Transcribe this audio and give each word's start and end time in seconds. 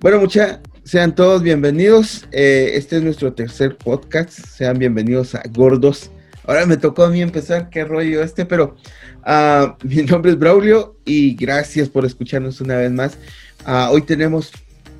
Bueno, 0.00 0.20
mucha, 0.20 0.60
sean 0.84 1.14
todos 1.14 1.42
bienvenidos. 1.42 2.28
Eh, 2.30 2.72
este 2.74 2.98
es 2.98 3.02
nuestro 3.02 3.32
tercer 3.32 3.78
podcast. 3.78 4.30
Sean 4.30 4.78
bienvenidos 4.78 5.34
a 5.34 5.42
Gordos. 5.50 6.10
Ahora 6.44 6.66
me 6.66 6.76
tocó 6.76 7.04
a 7.04 7.08
mí 7.08 7.22
empezar, 7.22 7.70
qué 7.70 7.82
rollo 7.82 8.22
este, 8.22 8.44
pero 8.44 8.76
ah, 9.24 9.78
mi 9.82 10.02
nombre 10.02 10.32
es 10.32 10.38
Braulio 10.38 10.96
y 11.06 11.34
gracias 11.34 11.88
por 11.88 12.04
escucharnos 12.04 12.60
una 12.60 12.76
vez 12.76 12.92
más. 12.92 13.16
Ah, 13.64 13.88
hoy 13.90 14.02
tenemos 14.02 14.52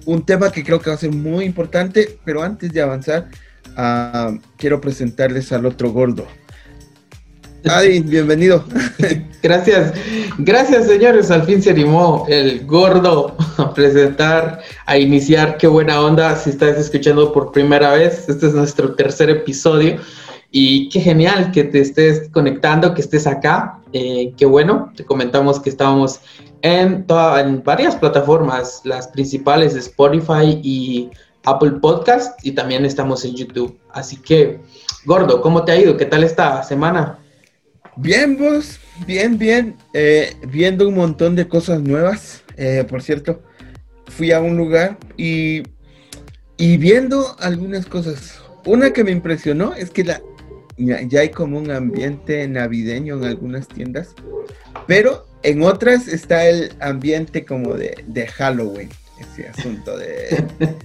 un 0.06 0.24
tema 0.24 0.50
que 0.50 0.64
creo 0.64 0.80
que 0.80 0.88
va 0.88 0.96
a 0.96 0.98
ser 0.98 1.12
muy 1.12 1.44
importante, 1.44 2.18
pero 2.24 2.42
antes 2.42 2.72
de 2.72 2.80
avanzar, 2.80 3.28
ah, 3.76 4.34
quiero 4.56 4.80
presentarles 4.80 5.52
al 5.52 5.66
otro 5.66 5.92
gordo. 5.92 6.26
Adi, 7.68 8.00
bienvenido. 8.00 8.64
Gracias, 9.42 9.92
gracias 10.38 10.86
señores. 10.86 11.30
Al 11.30 11.44
fin 11.44 11.62
se 11.62 11.70
animó 11.70 12.26
el 12.28 12.66
gordo 12.66 13.36
a 13.58 13.72
presentar, 13.74 14.60
a 14.86 14.98
iniciar. 14.98 15.56
Qué 15.56 15.66
buena 15.66 16.00
onda. 16.00 16.34
Si 16.36 16.50
estás 16.50 16.76
escuchando 16.78 17.32
por 17.32 17.52
primera 17.52 17.92
vez, 17.92 18.28
este 18.28 18.46
es 18.48 18.54
nuestro 18.54 18.94
tercer 18.94 19.30
episodio. 19.30 19.98
Y 20.50 20.88
qué 20.88 21.00
genial 21.00 21.52
que 21.52 21.64
te 21.64 21.80
estés 21.80 22.28
conectando, 22.30 22.92
que 22.94 23.02
estés 23.02 23.26
acá. 23.26 23.78
Eh, 23.92 24.32
qué 24.36 24.46
bueno. 24.46 24.92
Te 24.96 25.04
comentamos 25.04 25.60
que 25.60 25.70
estábamos 25.70 26.20
en, 26.62 27.06
en 27.38 27.62
varias 27.62 27.94
plataformas, 27.96 28.80
las 28.84 29.08
principales 29.08 29.74
Spotify 29.76 30.60
y 30.62 31.10
Apple 31.44 31.72
Podcast, 31.80 32.44
y 32.44 32.52
también 32.52 32.84
estamos 32.84 33.24
en 33.24 33.36
YouTube. 33.36 33.78
Así 33.92 34.16
que, 34.16 34.60
gordo, 35.04 35.40
¿cómo 35.40 35.64
te 35.64 35.72
ha 35.72 35.76
ido? 35.76 35.96
¿Qué 35.96 36.06
tal 36.06 36.24
esta 36.24 36.62
semana? 36.64 37.20
Bien, 37.96 38.36
vos, 38.36 38.78
bien, 39.06 39.38
bien. 39.38 39.76
Eh, 39.94 40.34
viendo 40.48 40.88
un 40.88 40.94
montón 40.94 41.34
de 41.34 41.48
cosas 41.48 41.80
nuevas. 41.80 42.42
Eh, 42.56 42.84
por 42.88 43.02
cierto, 43.02 43.42
fui 44.06 44.32
a 44.32 44.40
un 44.40 44.56
lugar 44.56 44.98
y, 45.16 45.62
y 46.56 46.76
viendo 46.76 47.36
algunas 47.38 47.86
cosas. 47.86 48.40
Una 48.64 48.92
que 48.92 49.04
me 49.04 49.12
impresionó 49.12 49.74
es 49.74 49.90
que 49.90 50.04
la, 50.04 50.20
ya, 50.76 51.20
hay 51.20 51.30
como 51.30 51.58
un 51.58 51.70
ambiente 51.70 52.46
navideño 52.48 53.16
en 53.16 53.24
algunas 53.24 53.68
tiendas, 53.68 54.14
pero 54.86 55.26
en 55.42 55.62
otras 55.62 56.08
está 56.08 56.46
el 56.46 56.72
ambiente 56.80 57.44
como 57.44 57.74
de, 57.74 58.04
de 58.06 58.26
Halloween, 58.26 58.90
ese 59.20 59.48
asunto 59.48 59.96
de... 59.96 60.44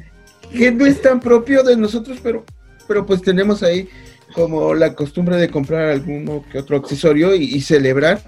que 0.52 0.72
no 0.72 0.86
es 0.86 1.02
tan 1.02 1.20
propio 1.20 1.64
de 1.64 1.76
nosotros, 1.76 2.20
pero, 2.22 2.46
pero 2.88 3.06
pues 3.06 3.22
tenemos 3.22 3.64
ahí 3.64 3.90
como 4.34 4.74
la 4.74 4.96
costumbre 4.96 5.38
de 5.38 5.50
comprar 5.50 5.90
alguno 5.90 6.44
que 6.52 6.60
otro 6.60 6.78
accesorio 6.78 7.36
y, 7.36 7.62
celebrar. 7.62 8.22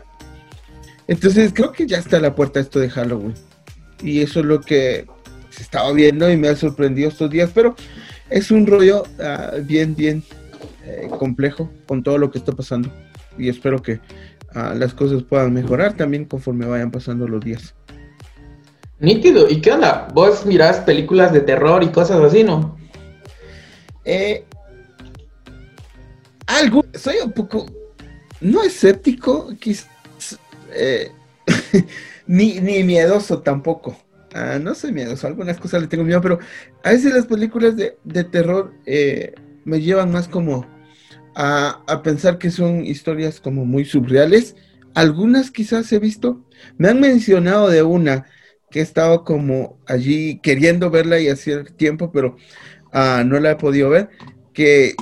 Entonces 1.08 1.52
creo 1.54 1.72
que 1.72 1.86
ya 1.86 1.98
está 1.98 2.18
a 2.18 2.22
la 2.22 2.36
puerta 2.36 2.60
esto 2.60 2.80
de 2.80 2.90
Halloween. 2.90 3.34
Y 4.02 4.22
eso 4.22 4.42
es 4.42 4.46
lo 4.46 4.62
que 4.62 5.06
se 5.50 5.64
estaba 5.64 5.92
viendo 5.92 6.30
y 6.32 6.38
me 6.38 6.48
ha 6.48 6.56
sorprendido 6.56 7.10
estos 7.10 7.30
días, 7.30 7.52
pero 7.54 7.76
es 8.30 8.52
un 8.52 8.66
rollo 8.66 9.04
ah, 9.20 9.52
bien, 9.62 9.96
bien 9.96 10.24
eh, 10.86 11.10
complejo 11.20 11.70
con 11.88 12.04
todo 12.04 12.18
lo 12.18 12.32
que 12.32 12.40
está 12.40 12.52
pasando. 12.52 12.90
Y 13.38 13.50
espero 13.50 13.82
que 13.82 14.00
ah, 14.54 14.74
las 14.76 14.94
cosas 14.94 15.24
puedan 15.24 15.54
mejorar 15.54 15.96
también 15.96 16.26
conforme 16.26 16.66
vayan 16.66 16.92
pasando 16.92 17.28
los 17.28 17.44
días. 17.44 17.76
Nítido, 19.00 19.50
¿y 19.50 19.60
qué 19.60 19.72
onda? 19.74 20.08
¿Vos 20.14 20.46
mirás 20.46 20.80
películas 20.80 21.34
de 21.34 21.42
terror 21.42 21.84
y 21.84 21.90
cosas 21.90 22.22
así, 22.24 22.44
no? 22.44 22.78
Eh, 24.06 24.46
algo, 26.48 26.86
soy 26.94 27.18
un 27.24 27.32
poco, 27.32 27.66
no 28.42 28.64
escéptico, 28.64 29.54
quizás, 29.60 29.90
eh, 30.74 31.12
ni, 32.28 32.60
ni, 32.60 32.84
miedoso 32.84 33.42
tampoco. 33.42 33.98
Ah, 34.34 34.58
no 34.60 34.74
soy 34.74 34.92
miedoso, 34.92 35.28
algunas 35.28 35.60
cosas 35.60 35.82
le 35.82 35.88
tengo 35.88 36.04
miedo, 36.04 36.22
pero 36.22 36.40
a 36.84 36.90
veces 36.92 37.14
las 37.14 37.28
películas 37.28 37.76
de, 37.76 38.24
terror 38.24 38.74
eh, 38.86 39.34
me 39.64 39.80
llevan 39.80 40.12
más 40.12 40.28
como 40.28 40.66
a, 41.36 41.84
a, 41.88 42.02
pensar 42.02 42.40
que 42.40 42.50
son 42.50 42.86
historias 42.86 43.40
como 43.40 43.66
muy 43.66 43.86
surreales. 43.86 44.56
Algunas 44.96 45.52
quizás 45.52 45.92
he 45.92 46.00
visto, 46.00 46.44
me 46.78 46.90
han 46.90 47.00
mencionado 47.00 47.70
de 47.70 47.84
una 47.84 48.26
que 48.74 48.80
he 48.80 48.82
estado 48.82 49.24
como 49.24 49.78
allí 49.86 50.40
queriendo 50.40 50.90
verla 50.90 51.20
y 51.20 51.30
hace 51.30 51.64
tiempo, 51.64 52.12
pero 52.12 52.38
ah, 52.92 53.24
no 53.24 53.40
la 53.40 53.52
he 53.52 53.56
podido 53.56 53.92
ver, 53.92 54.10
que 54.52 54.96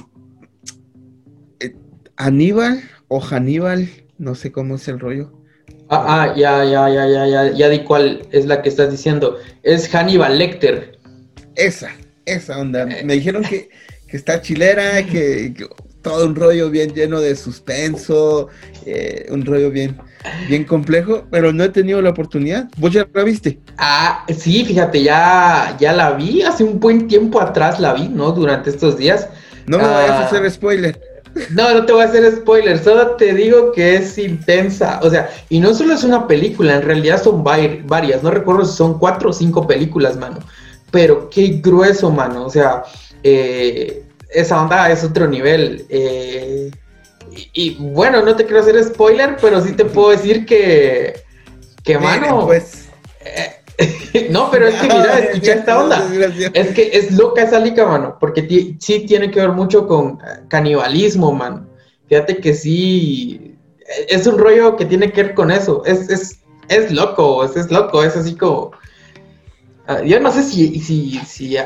Aníbal 2.18 2.82
o 3.08 3.20
Hannibal, 3.20 3.90
no 4.18 4.36
sé 4.36 4.52
cómo 4.52 4.76
es 4.76 4.88
el 4.88 5.00
rollo. 5.00 5.32
Ah, 5.90 6.06
ah, 6.08 6.34
ya, 6.38 6.64
ya, 6.64 6.90
ya, 6.90 7.06
ya, 7.06 7.28
ya, 7.28 7.52
ya 7.52 7.70
di 7.70 7.80
cuál 7.84 8.26
es 8.32 8.46
la 8.46 8.62
que 8.62 8.70
estás 8.70 8.92
diciendo. 8.92 9.38
Es 9.62 9.94
Hannibal 9.94 10.38
Lecter. 10.38 10.98
Esa, 11.56 11.92
esa 12.26 12.60
onda. 12.60 12.84
Eh. 12.84 13.04
Me 13.04 13.16
dijeron 13.16 13.44
que, 13.44 13.70
está 14.10 14.42
chilera, 14.42 15.06
que, 15.06 15.54
todo 16.02 16.26
un 16.26 16.36
rollo 16.36 16.70
bien 16.70 16.94
lleno 16.94 17.20
de 17.20 17.36
suspenso, 17.36 18.48
eh, 18.86 19.28
un 19.30 19.46
rollo 19.46 19.70
bien, 19.70 19.98
bien 20.48 20.64
complejo, 20.64 21.26
pero 21.30 21.52
no 21.52 21.64
he 21.66 21.70
tenido 21.70 22.02
la 22.02 22.12
oportunidad. 22.12 22.70
¿Vos 22.78 22.94
ya 22.94 23.06
la 23.14 23.24
viste? 23.24 23.60
Ah, 23.78 24.26
sí, 24.30 24.64
fíjate, 24.64 25.04
ya, 25.04 25.76
ya 25.80 25.92
la 25.92 26.12
vi, 26.14 26.42
hace 26.42 26.64
un 26.64 26.80
buen 26.80 27.08
tiempo 27.08 27.42
atrás 27.42 27.80
la 27.80 27.94
vi, 27.94 28.08
¿no? 28.08 28.32
Durante 28.32 28.70
estos 28.70 28.98
días. 28.98 29.28
No 29.68 29.78
me 29.78 29.84
vayas 29.84 30.12
a 30.12 30.20
ah, 30.22 30.26
hacer 30.26 30.50
spoiler. 30.50 31.11
No, 31.52 31.74
no 31.74 31.86
te 31.86 31.94
voy 31.94 32.02
a 32.02 32.06
hacer 32.06 32.30
spoiler, 32.36 32.78
solo 32.84 33.16
te 33.16 33.34
digo 33.34 33.72
que 33.72 33.96
es 33.96 34.18
intensa. 34.18 35.00
O 35.02 35.09
sea, 35.09 35.30
y 35.50 35.59
no 35.59 35.74
solo 35.74 35.94
es 35.94 36.03
una 36.03 36.28
película, 36.28 36.75
en 36.75 36.81
realidad 36.81 37.22
son 37.22 37.44
varias. 37.44 38.24
No 38.24 38.31
recuerdo 38.31 38.66
si 38.66 38.75
son 38.75 39.00
cuatro 39.00 39.30
o 39.30 39.34
cinco 39.34 39.66
películas, 39.68 40.18
mano. 40.18 40.40
Pero 40.92 41.30
qué 41.30 41.59
grueso, 41.64 42.12
mano. 42.12 42.46
O 42.46 42.50
sea, 42.50 42.84
eh, 43.24 44.03
esa 44.30 44.62
onda 44.62 44.92
es 44.92 45.03
otro 45.03 45.28
nivel. 45.28 45.86
Eh, 45.90 46.72
y, 47.53 47.75
bueno, 47.80 48.22
no 48.22 48.36
te 48.36 48.44
quiero 48.44 48.59
hacer 48.59 48.84
spoiler, 48.84 49.38
pero 49.40 49.62
sí 49.62 49.72
te 49.72 49.86
puedo 49.86 50.09
decir 50.09 50.46
que, 50.46 51.22
que 51.84 51.98
mano. 51.98 52.46
Pues. 52.46 52.90
Eh, 53.22 53.61
no, 54.31 54.50
pero 54.52 54.68
es 54.68 54.75
que 54.75 54.88
mira, 54.88 55.19
escucha 55.19 55.53
esta 55.53 55.84
onda. 55.84 56.08
Es 56.53 56.69
que 56.69 56.90
es 56.94 57.12
loca 57.12 57.44
esa 57.44 57.59
lica, 57.59 57.86
mano, 57.86 58.18
porque 58.19 58.75
sí 58.80 59.00
tiene 59.08 59.31
que 59.31 59.40
ver 59.40 59.52
mucho 59.52 59.88
con 59.88 60.19
eh, 60.25 60.42
canibalismo, 60.47 61.31
mano. 61.31 61.68
Fíjate 62.08 62.38
que 62.38 62.53
sí, 62.53 63.58
es 64.09 64.28
un 64.28 64.38
rollo 64.38 64.75
que 64.75 64.86
tiene 64.86 65.12
que 65.12 65.24
ver 65.24 65.34
con 65.34 65.52
eso. 65.52 65.84
Es, 65.86 66.09
es, 66.09 66.40
es 66.68 66.92
loco, 66.92 67.44
es, 67.44 67.56
es 67.56 67.72
loco, 67.72 68.03
es 68.03 68.16
así 68.16 68.36
como... 68.36 68.72
Ah, 69.88 70.02
yo 70.02 70.19
no 70.19 70.31
sé 70.31 70.44
si... 70.44 70.80
si, 70.80 71.19
si 71.25 71.58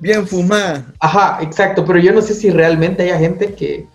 Bien 0.00 0.26
fumada. 0.26 0.86
Ajá, 1.00 1.38
exacto, 1.42 1.84
pero 1.84 1.98
yo 1.98 2.12
no 2.12 2.22
sé 2.22 2.34
si 2.34 2.50
realmente 2.50 3.02
haya 3.02 3.18
gente 3.18 3.54
que, 3.54 3.86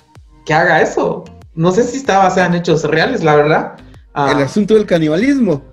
que 0.46 0.54
haga 0.54 0.82
eso. 0.82 1.24
No 1.56 1.72
sé 1.72 1.84
si 1.84 1.98
está 1.98 2.20
basada 2.20 2.48
en 2.48 2.56
hechos 2.56 2.84
reales, 2.84 3.24
la 3.24 3.36
verdad. 3.36 3.74
Ah. 4.14 4.32
El 4.36 4.44
asunto 4.44 4.76
del 4.76 4.86
canibalismo. 4.86 5.64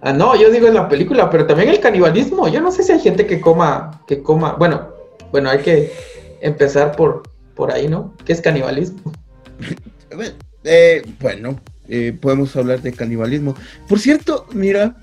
Ah, 0.00 0.12
no, 0.12 0.36
yo 0.40 0.50
digo 0.50 0.68
en 0.68 0.74
la 0.74 0.88
película, 0.88 1.28
pero 1.28 1.46
también 1.46 1.70
el 1.70 1.80
canibalismo. 1.80 2.48
Yo 2.48 2.60
no 2.60 2.70
sé 2.70 2.82
si 2.82 2.92
hay 2.92 3.00
gente 3.00 3.26
que 3.26 3.40
coma, 3.40 4.02
que 4.06 4.22
coma. 4.22 4.54
Bueno, 4.54 4.88
bueno, 5.32 5.50
hay 5.50 5.58
que 5.58 5.92
empezar 6.40 6.94
por, 6.94 7.22
por 7.54 7.72
ahí, 7.72 7.88
¿no? 7.88 8.14
¿Qué 8.24 8.32
es 8.32 8.40
canibalismo? 8.40 9.12
Eh, 10.64 11.02
bueno, 11.20 11.58
eh, 11.88 12.16
podemos 12.20 12.54
hablar 12.56 12.82
de 12.82 12.92
canibalismo. 12.92 13.54
Por 13.88 14.00
cierto, 14.00 14.46
mira, 14.52 14.96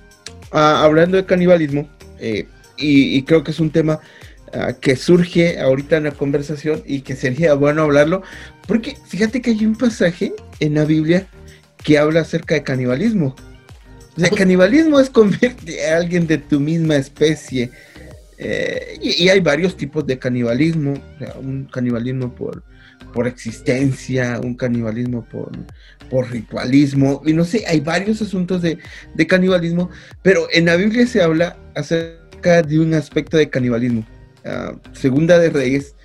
ah, 0.51 0.83
hablando 0.83 1.17
de 1.17 1.25
canibalismo, 1.25 1.89
eh, 2.19 2.45
y, 2.77 3.23
creo 3.23 3.43
que 3.43 3.51
es 3.51 3.59
un 3.59 3.71
tema 3.71 3.99
ah, 4.53 4.73
que 4.73 4.95
surge 4.95 5.59
ahorita 5.59 5.97
en 5.97 6.03
la 6.03 6.11
conversación 6.11 6.83
y 6.85 7.01
que 7.01 7.15
sería 7.15 7.53
bueno 7.53 7.83
hablarlo, 7.83 8.21
porque 8.67 8.97
fíjate 9.07 9.41
que 9.41 9.51
hay 9.51 9.65
un 9.65 9.75
pasaje 9.75 10.33
en 10.59 10.75
la 10.75 10.83
Biblia 10.83 11.25
que 11.83 11.97
habla 11.97 12.19
acerca 12.19 12.55
de 12.55 12.63
canibalismo. 12.63 13.35
El 14.17 14.29
canibalismo 14.29 14.99
es 14.99 15.09
convertir 15.09 15.79
a 15.81 15.97
alguien 15.97 16.25
de 16.27 16.37
tu 16.37 16.59
misma 16.59 16.95
especie. 16.95 17.69
Eh, 18.37 18.97
y, 19.01 19.29
hay 19.29 19.39
varios 19.39 19.75
tipos 19.75 20.05
de 20.05 20.17
canibalismo. 20.17 20.93
un 21.39 21.65
canibalismo 21.65 22.33
por, 22.33 22.63
por 23.13 23.27
existencia, 23.27 24.39
un 24.41 24.55
canibalismo 24.55 25.25
por, 25.25 25.51
por 26.09 26.31
ritualismo. 26.31 27.21
Y 27.25 27.33
no 27.33 27.43
sé, 27.43 27.65
hay 27.67 27.81
varios 27.81 28.21
asuntos 28.21 28.61
de, 28.61 28.77
canibalismo. 29.27 29.89
Pero 30.21 30.47
en 30.51 30.65
la 30.65 30.75
Biblia 30.75 31.05
se 31.07 31.21
habla 31.21 31.57
acerca 31.75 32.61
de 32.61 32.79
un 32.79 32.93
aspecto 32.93 33.37
de 33.37 33.49
canibalismo. 33.49 34.05
Ah, 34.45 34.75
segunda 34.93 35.39
de 35.39 35.49
Reyes. 35.49 35.95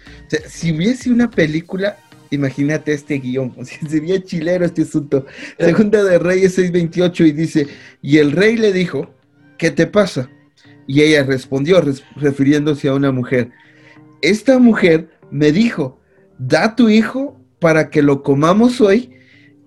si 0.48 0.72
hubiese 0.72 1.10
una 1.10 1.30
película 1.30 1.96
imagínate 2.30 2.92
este 2.92 3.18
guion, 3.18 3.54
sería 3.88 4.22
chilero 4.22 4.64
este 4.64 4.82
asunto. 4.82 5.26
Segunda 5.58 6.02
de 6.04 6.18
Reyes 6.18 6.58
6:28 6.58 7.26
y 7.26 7.32
dice, 7.32 7.66
y 8.02 8.18
el 8.18 8.32
rey 8.32 8.56
le 8.56 8.72
dijo, 8.72 9.14
¿qué 9.58 9.70
te 9.70 9.86
pasa? 9.86 10.30
Y 10.86 11.02
ella 11.02 11.22
respondió, 11.22 11.82
refiriéndose 12.16 12.88
a 12.88 12.94
una 12.94 13.12
mujer, 13.12 13.50
esta 14.22 14.58
mujer 14.58 15.08
me 15.30 15.52
dijo, 15.52 16.00
da 16.38 16.74
tu 16.74 16.88
hijo 16.88 17.38
para 17.58 17.90
que 17.90 18.02
lo 18.02 18.22
comamos 18.22 18.80
hoy 18.80 19.10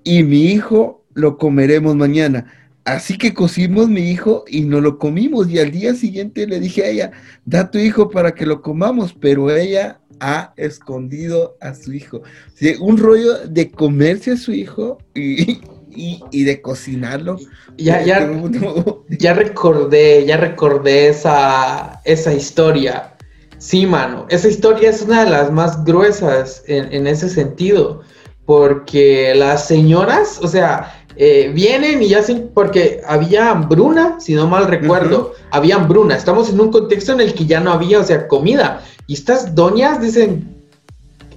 y 0.04 0.24
mi 0.24 0.48
hijo 0.48 1.06
lo 1.14 1.38
comeremos 1.38 1.96
mañana. 1.96 2.52
Así 2.86 3.18
que 3.18 3.34
cocimos 3.34 3.88
mi 3.88 4.12
hijo 4.12 4.44
y 4.48 4.62
no 4.62 4.82
lo 4.82 4.98
comimos. 4.98 5.50
Y 5.50 5.60
al 5.60 5.72
día 5.72 5.96
siguiente 5.96 6.46
le 6.46 6.60
dije 6.60 6.84
a 6.84 6.90
ella, 6.90 7.12
da 7.46 7.72
tu 7.72 7.78
hijo 7.78 8.10
para 8.10 8.36
que 8.36 8.46
lo 8.46 8.62
comamos, 8.62 9.14
pero 9.14 9.50
ella 9.56 10.02
ha 10.24 10.54
escondido 10.56 11.58
a 11.60 11.76
su 11.76 11.92
hijo. 11.92 12.22
un 12.80 12.98
rollo 12.98 13.40
de 13.46 13.70
comerse 13.70 14.32
a 14.32 14.38
su 14.38 14.54
hijo 14.54 14.98
y, 15.14 16.44
de 16.44 16.62
cocinarlo. 16.62 17.38
Ya, 17.78 18.02
ya, 18.04 18.30
ya 19.10 19.34
recordé, 19.34 20.26
ya 20.26 20.38
recordé 20.38 21.10
esa, 21.10 22.02
esa 22.06 22.34
historia. 22.34 23.16
Sí, 23.58 23.86
mano, 23.86 24.26
esa 24.30 24.48
historia 24.48 24.90
es 24.90 25.02
una 25.02 25.26
de 25.26 25.32
las 25.32 25.52
más 25.52 25.84
gruesas 25.84 26.64
en, 26.68 26.92
en 26.94 27.06
ese 27.06 27.30
sentido, 27.30 28.02
porque 28.46 29.34
las 29.36 29.68
señoras, 29.68 30.40
o 30.42 30.48
sea, 30.48 31.04
eh, 31.16 31.52
vienen 31.54 32.02
y 32.02 32.14
hacen, 32.14 32.50
porque 32.54 33.02
había 33.06 33.52
hambruna, 33.52 34.20
si 34.20 34.34
no 34.34 34.48
mal 34.48 34.68
recuerdo, 34.68 35.34
había 35.52 35.76
hambruna. 35.76 36.16
Estamos 36.16 36.50
en 36.50 36.60
un 36.60 36.72
contexto 36.72 37.14
en 37.14 37.22
el 37.22 37.34
que 37.34 37.46
ya 37.46 37.60
no 37.60 37.72
había, 37.72 38.00
o 38.00 38.04
sea, 38.04 38.28
comida. 38.28 38.82
Y 39.08 39.14
estas 39.14 39.54
doñas 39.54 40.02
dicen, 40.02 40.56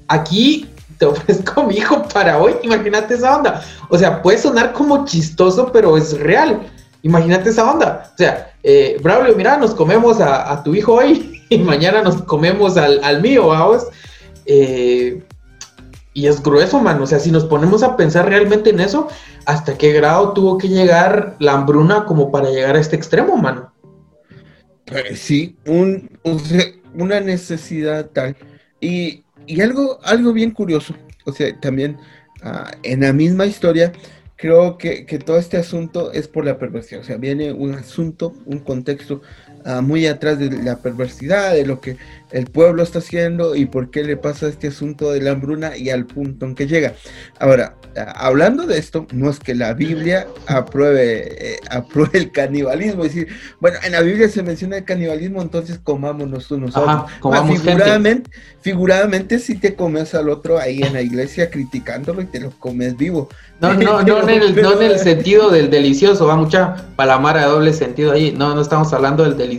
aquí 0.09 0.69
te 0.99 1.07
ofrezco 1.07 1.63
mi 1.67 1.77
hijo 1.77 2.03
para 2.13 2.39
hoy, 2.39 2.55
imagínate 2.63 3.15
esa 3.15 3.37
onda. 3.37 3.63
O 3.89 3.99
sea, 3.99 4.23
puede 4.23 4.39
sonar 4.39 4.73
como 4.73 5.05
chistoso, 5.05 5.71
pero 5.73 5.97
es 5.97 6.19
real. 6.19 6.61
Imagínate 7.03 7.51
esa 7.51 7.71
onda. 7.71 8.11
O 8.15 8.17
sea, 8.17 8.53
eh, 8.63 8.99
Braulio, 9.03 9.35
mira, 9.37 9.57
nos 9.57 9.75
comemos 9.75 10.21
a, 10.21 10.63
tu 10.65 10.75
hijo 10.75 10.95
hoy 10.95 11.43
y 11.49 11.59
mañana 11.59 12.03
nos 12.03 12.23
comemos 12.23 12.77
al, 12.77 13.23
mío, 13.23 13.49
vamos. 13.49 13.87
Eh, 14.47 15.23
y 16.15 16.27
es 16.27 16.43
grueso, 16.43 16.81
man. 16.81 17.01
O 17.03 17.07
sea, 17.07 17.21
si 17.21 17.31
nos 17.31 17.45
ponemos 17.45 17.83
a 17.83 17.97
pensar 17.97 18.29
realmente 18.29 18.71
en 18.71 18.81
eso, 18.81 19.09
¿hasta 19.45 19.77
qué 19.77 19.93
grado 19.93 20.33
tuvo 20.33 20.57
que 20.59 20.69
llegar 20.69 21.37
la 21.39 21.53
hambruna 21.53 22.07
como 22.07 22.33
para 22.33 22.51
llegar 22.51 22.75
a 22.75 22.81
este 22.81 22.97
extremo, 22.97 23.37
mano? 23.37 23.71
Pues 24.87 25.19
sí, 25.19 25.57
un, 25.67 26.09
una 26.97 27.21
necesidad 27.21 28.11
tal. 28.11 28.37
Y, 28.81 29.25
algo, 29.61 30.01
algo 30.03 30.33
bien 30.33 30.51
curioso, 30.51 30.95
o 31.25 31.33
sea, 31.33 31.59
también 31.61 31.99
ah, 32.43 32.73
en 32.83 33.01
la 33.01 33.13
misma 33.13 33.47
historia, 33.47 33.93
creo 34.37 34.77
que, 34.77 35.07
que, 35.07 35.19
todo 35.19 35.39
este 35.39 35.57
asunto 35.57 36.13
es 36.13 36.29
por 36.29 36.45
la 36.45 36.59
perversión. 36.59 37.01
O 37.01 37.05
sea, 37.05 37.17
viene 37.17 37.53
un 37.53 37.75
asunto, 37.75 38.35
un 38.45 38.59
contexto 38.59 39.23
Muy 39.83 40.07
atrás 40.07 40.39
de 40.39 40.51
la 40.63 40.77
perversidad, 40.77 41.53
de 41.53 41.67
lo 41.67 41.81
que 41.81 41.97
el 42.31 42.47
pueblo 42.47 42.83
está 42.83 42.99
haciendo 42.99 43.55
y 43.57 43.67
por 43.67 43.91
qué 43.91 44.05
le 44.05 44.17
pasa 44.17 44.49
este 44.49 44.69
asunto 44.69 45.13
de 45.13 45.21
la 45.21 45.33
hambruna 45.33 45.77
y 45.77 45.91
al 45.91 46.07
punto 46.07 46.47
en 46.47 46.55
que 46.55 46.67
llega. 46.67 46.95
Ahora, 47.41 47.77
ah, 47.97 48.13
hablando 48.17 48.65
de 48.65 48.79
esto, 48.79 49.07
no 49.13 49.29
es 49.29 49.41
que 49.41 49.55
la 49.55 49.75
Biblia 49.75 50.27
apruebe, 50.47 51.55
eh, 51.55 51.59
apruebe 51.71 52.19
el 52.19 52.33
canibalismo, 52.33 53.05
es 53.05 53.15
decir, 53.15 53.33
bueno, 53.61 53.79
en 53.83 53.93
la 53.93 54.03
Biblia 54.03 54.29
se 54.29 54.43
menciona 54.43 54.77
el 54.79 54.85
canibalismo, 54.85 55.43
entonces 55.43 55.81
comámonos 55.83 56.51
unos 56.51 56.77
Ajá, 56.77 57.07
figuradamente, 57.47 58.31
figuradamente 58.61 59.39
si 59.39 59.57
te 59.57 59.75
comes 59.75 60.15
al 60.15 60.29
otro 60.29 60.59
ahí 60.59 60.83
en 60.83 60.93
la 60.93 61.03
iglesia 61.03 61.51
criticándolo 61.51 62.23
y 62.23 62.27
te 62.27 62.41
lo 62.41 62.51
comes 62.51 62.97
vivo. 62.97 63.29
No, 63.61 63.73
no, 63.75 64.03
no, 64.05 64.29
en 64.29 64.43
el, 64.43 64.55
no 64.55 64.81
en 64.81 64.91
el 64.93 64.99
sentido 64.99 65.51
del 65.51 65.71
delicioso, 65.71 66.27
va 66.27 66.37
mucha 66.37 66.87
palamara 66.97 67.43
de 67.43 67.47
doble 67.47 67.73
sentido 67.73 68.13
ahí. 68.13 68.33
No, 68.33 68.55
no 68.55 68.61
estamos 68.61 68.93
hablando 68.93 69.23
del 69.23 69.37
delicioso 69.37 69.56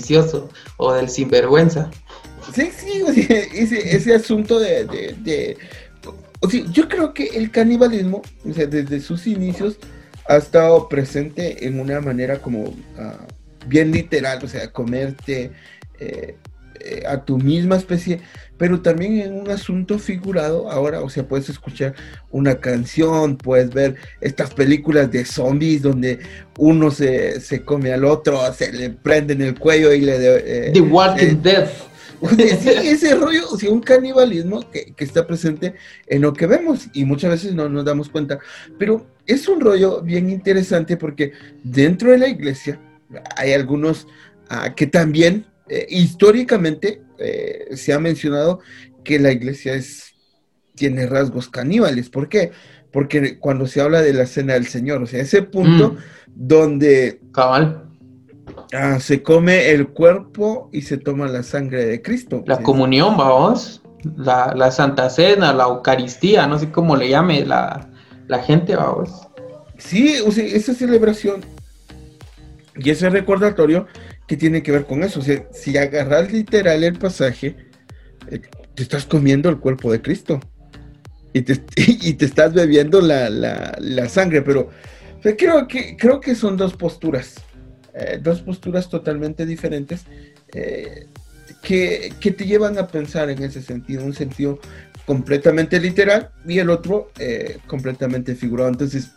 o 0.77 0.93
del 0.93 1.09
sinvergüenza. 1.09 1.89
Sí, 2.53 2.69
sí, 2.75 3.03
ese, 3.53 3.95
ese 3.95 4.15
asunto 4.15 4.59
de, 4.59 4.85
de, 4.85 5.57
o 6.39 6.49
sea, 6.49 6.63
yo 6.71 6.87
creo 6.87 7.13
que 7.13 7.25
el 7.25 7.51
canibalismo, 7.51 8.21
o 8.47 8.53
sea, 8.53 8.67
desde 8.67 8.99
sus 8.99 9.27
inicios, 9.27 9.77
ha 10.27 10.37
estado 10.37 10.87
presente 10.87 11.65
en 11.65 11.79
una 11.79 11.99
manera 12.01 12.41
como 12.41 12.73
ah, 12.97 13.25
bien 13.67 13.91
literal, 13.91 14.39
o 14.43 14.47
sea, 14.47 14.71
comerte 14.71 15.51
eh, 15.99 16.35
eh, 16.89 17.03
a 17.05 17.23
tu 17.25 17.37
misma 17.37 17.75
especie, 17.75 18.21
pero 18.57 18.81
también 18.81 19.19
en 19.19 19.33
un 19.33 19.49
asunto 19.49 19.99
figurado 19.99 20.71
ahora, 20.71 21.01
o 21.01 21.09
sea, 21.09 21.27
puedes 21.27 21.49
escuchar 21.49 21.93
una 22.31 22.59
canción, 22.59 23.37
puedes 23.37 23.69
ver 23.73 23.95
estas 24.21 24.53
películas 24.53 25.11
de 25.11 25.25
zombies 25.25 25.81
donde 25.81 26.19
uno 26.57 26.89
se, 26.91 27.61
come 27.65 27.91
al 27.91 28.05
otro, 28.05 28.39
se 28.53 28.71
le 28.71 28.89
prende 28.89 29.33
en 29.33 29.41
el 29.41 29.59
cuello 29.59 29.93
y 29.93 30.01
le... 30.01 30.15
Eh, 30.67 30.71
The 30.73 30.81
Walking 30.81 31.41
Dead. 31.41 31.67
Sí, 32.19 32.69
ese 32.69 33.13
rollo, 33.13 33.47
o 33.47 33.59
sea, 33.59 33.69
un 33.69 33.79
canibalismo 33.79 34.67
que, 34.71 34.91
que, 34.95 35.03
está 35.03 35.27
presente 35.27 35.75
en 36.07 36.23
lo 36.23 36.33
que 36.33 36.47
vemos 36.47 36.87
y 36.91 37.05
muchas 37.05 37.29
veces 37.29 37.53
no 37.53 37.69
nos 37.69 37.85
damos 37.85 38.09
cuenta, 38.09 38.39
pero 38.79 39.05
es 39.27 39.47
un 39.47 39.61
rollo 39.61 40.01
bien 40.01 40.31
interesante 40.31 40.97
porque 40.97 41.33
dentro 41.63 42.09
de 42.09 42.17
la 42.17 42.27
iglesia 42.27 42.79
hay 43.35 43.53
algunos 43.53 44.07
ah, 44.49 44.73
que 44.73 44.87
también 44.87 45.45
eh, 45.69 45.85
históricamente 45.89 47.01
eh, 47.17 47.75
se 47.75 47.93
ha 47.93 47.99
mencionado 47.99 48.59
que 49.03 49.19
la 49.19 49.31
iglesia 49.31 49.73
es, 49.73 50.15
tiene 50.75 51.05
rasgos 51.07 51.49
caníbales. 51.49 52.09
¿Por 52.09 52.29
qué? 52.29 52.51
Porque 52.91 53.37
cuando 53.39 53.67
se 53.67 53.81
habla 53.81 54.01
de 54.01 54.13
la 54.13 54.25
cena 54.25 54.53
del 54.53 54.67
Señor, 54.67 55.01
o 55.01 55.07
sea, 55.07 55.21
ese 55.21 55.41
punto 55.41 55.93
mm. 55.93 55.97
donde 56.35 57.19
Cabal. 57.33 57.83
Ah, 58.73 58.99
se 58.99 59.23
come 59.23 59.71
el 59.71 59.89
cuerpo 59.89 60.69
y 60.73 60.81
se 60.81 60.97
toma 60.97 61.27
la 61.27 61.43
sangre 61.43 61.85
de 61.85 62.01
Cristo. 62.01 62.43
La 62.45 62.61
comunión, 62.61 63.15
vamos. 63.17 63.81
La, 64.15 64.71
Santa 64.71 65.09
Cena, 65.09 65.53
la 65.53 65.65
Eucaristía, 65.65 66.47
no 66.47 66.59
sé 66.59 66.71
cómo 66.71 66.95
le 66.95 67.09
llame 67.09 67.45
la, 67.45 67.89
la 68.27 68.39
gente, 68.39 68.75
vamos. 68.75 69.27
Sí, 69.77 70.15
o 70.25 70.31
sea, 70.31 70.45
esa 70.45 70.73
celebración 70.73 71.41
y 72.75 72.89
ese 72.89 73.09
recordatorio 73.09 73.87
¿Qué 74.27 74.35
tiene 74.35 74.61
que 74.61 74.73
ver 74.73 74.85
con 74.85 75.03
eso? 75.03 75.21
Si 75.21 75.77
agarras 75.77 76.31
literal 76.31 76.83
el 76.83 76.99
pasaje, 76.99 77.55
eh, 78.29 78.41
te 78.75 78.83
estás 78.83 79.05
comiendo 79.05 79.49
el 79.49 79.57
cuerpo 79.57 79.91
de 79.91 80.01
Cristo 80.01 80.41
y 81.31 81.41
te, 81.41 81.61
estás 82.25 82.53
bebiendo 82.53 82.99
la, 82.99 84.09
sangre, 84.09 84.41
pero 84.41 84.69
creo, 85.21 85.67
que, 85.67 85.95
creo 85.95 86.19
que 86.19 86.35
son 86.35 86.57
dos 86.57 86.73
posturas, 86.73 87.35
eh, 87.93 88.19
dos 88.21 88.41
posturas 88.41 88.89
totalmente 88.89 89.45
diferentes 89.45 90.03
eh, 90.53 91.07
que, 91.63 92.13
que, 92.19 92.31
te 92.31 92.45
llevan 92.45 92.77
a 92.77 92.87
pensar 92.87 93.29
en 93.29 93.41
ese 93.41 93.61
sentido, 93.61 94.03
un 94.03 94.13
sentido 94.13 94.59
completamente 95.05 95.79
literal 95.79 96.31
y 96.45 96.59
el 96.59 96.69
otro 96.69 97.11
completamente 97.65 98.35
figurado. 98.35 98.69
Entonces, 98.69 99.11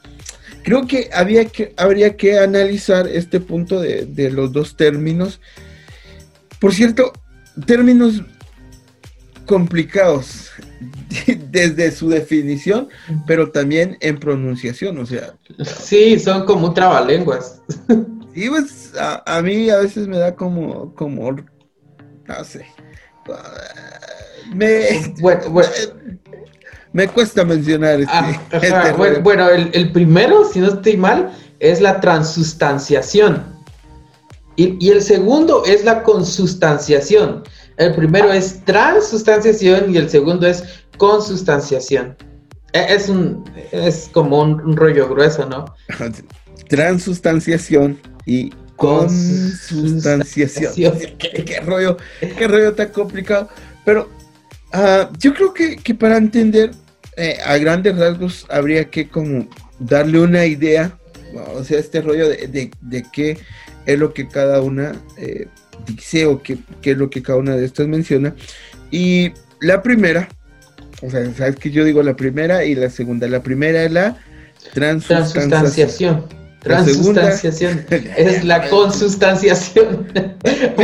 creo 0.70 0.86
que, 0.86 1.10
había 1.12 1.44
que 1.46 1.74
habría 1.76 2.16
que 2.16 2.38
analizar 2.38 3.08
este 3.08 3.40
punto 3.40 3.80
de, 3.80 4.30
los 4.30 4.52
dos 4.52 4.76
términos. 4.76 5.40
Por 6.60 6.72
cierto, 6.72 7.12
términos 7.66 8.22
complicados 9.46 10.50
desde 11.50 11.90
su 11.90 12.08
definición, 12.08 12.88
pero 13.26 13.50
también 13.50 13.96
en 14.00 14.20
pronunciación, 14.20 14.98
o 14.98 15.06
sea. 15.06 15.34
Sí, 15.64 16.20
son 16.20 16.46
como 16.46 16.68
un 16.68 16.74
trabalenguas. 16.74 17.60
Sí, 18.32 18.48
pues 18.48 18.92
a, 18.96 19.42
mí 19.42 19.70
a 19.70 19.78
veces 19.78 20.06
me 20.06 20.16
da 20.16 20.36
como, 20.36 20.94
como, 20.94 21.32
no 21.32 22.44
sé. 22.44 22.64
Me, 24.54 25.12
bueno, 25.18 25.50
bueno, 25.50 25.68
me 26.92 27.08
cuesta 27.08 27.44
mencionar 27.44 28.00
este, 28.00 28.12
ah, 28.12 28.42
este 28.52 29.20
bueno, 29.20 29.48
el, 29.48 29.92
primero, 29.92 30.44
si 30.44 30.60
no 30.60 30.68
estoy 30.68 30.96
mal, 30.96 31.32
es 31.58 31.80
la 31.80 32.00
transustanciación. 32.00 33.44
Y, 34.56 34.90
el 34.90 35.00
segundo 35.00 35.64
es 35.64 35.84
la 35.84 36.02
consustanciación. 36.02 37.44
El 37.78 37.94
primero 37.94 38.32
es 38.32 38.62
transustanciación 38.64 39.94
y 39.94 39.96
el 39.96 40.10
segundo 40.10 40.46
es 40.46 40.62
consustanciación. 40.98 42.16
E, 42.72 42.94
es, 42.94 43.08
un, 43.08 43.42
es 43.72 44.10
como 44.12 44.42
un, 44.42 44.76
rollo 44.76 45.08
grueso, 45.08 45.46
¿no? 45.46 45.64
Transustanciación 46.68 47.98
y 48.26 48.50
consustanciación. 48.76 50.74
¿Qué, 51.18 51.60
rollo, 51.64 51.96
qué 52.20 52.46
rollo 52.46 52.74
tan 52.74 52.88
complicado. 52.88 53.48
Pero 53.86 54.10
Ah, 54.72 55.10
yo 55.18 55.34
creo 55.34 55.52
que, 55.52 55.94
para 55.94 56.16
entender 56.16 56.70
eh, 57.16 57.38
a 57.44 57.56
grandes 57.58 57.96
rasgos 57.96 58.46
habría 58.48 58.88
que 58.88 59.08
como 59.08 59.48
darle 59.78 60.20
una 60.20 60.46
idea, 60.46 60.96
o 61.54 61.64
sea, 61.64 61.78
este 61.78 62.00
rollo 62.00 62.28
de, 62.28 62.70
de, 62.80 63.04
qué 63.12 63.38
es 63.86 63.98
lo 63.98 64.12
que 64.14 64.28
cada 64.28 64.62
una 64.62 64.92
eh, 65.16 65.48
dice 65.86 66.26
o 66.26 66.42
qué, 66.42 66.58
es 66.82 66.96
lo 66.96 67.10
que 67.10 67.22
cada 67.22 67.38
una 67.38 67.56
de 67.56 67.66
estas 67.66 67.88
menciona. 67.88 68.34
Y 68.90 69.32
la 69.60 69.82
primera, 69.82 70.28
o 71.02 71.10
sea, 71.10 71.32
sabes 71.34 71.56
que 71.56 71.70
yo 71.70 71.84
digo 71.84 72.02
la 72.02 72.14
primera 72.14 72.64
y 72.64 72.74
la 72.74 72.90
segunda. 72.90 73.26
La 73.28 73.42
primera 73.42 73.84
es 73.84 73.92
la 73.92 74.16
transustanciación. 74.74 76.26
Transustanciación. 76.60 77.86
es 77.90 78.44
la 78.44 78.68
consustanciación. 78.70 80.12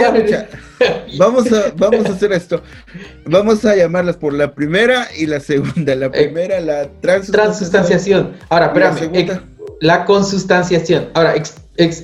vamos, 1.18 1.52
a, 1.52 1.72
vamos 1.76 2.06
a 2.06 2.12
hacer 2.12 2.32
esto. 2.32 2.62
Vamos 3.24 3.64
a 3.64 3.76
llamarlas 3.76 4.16
por 4.16 4.32
la 4.32 4.54
primera 4.54 5.08
y 5.16 5.26
la 5.26 5.40
segunda. 5.40 5.94
La 5.94 6.06
eh, 6.06 6.10
primera, 6.10 6.60
la 6.60 6.88
transustanciación. 7.00 8.34
Ahora, 8.48 8.66
espérame. 8.66 9.26
La, 9.26 9.42
la 9.80 10.04
consustanciación. 10.04 11.08
Ahora, 11.14 11.34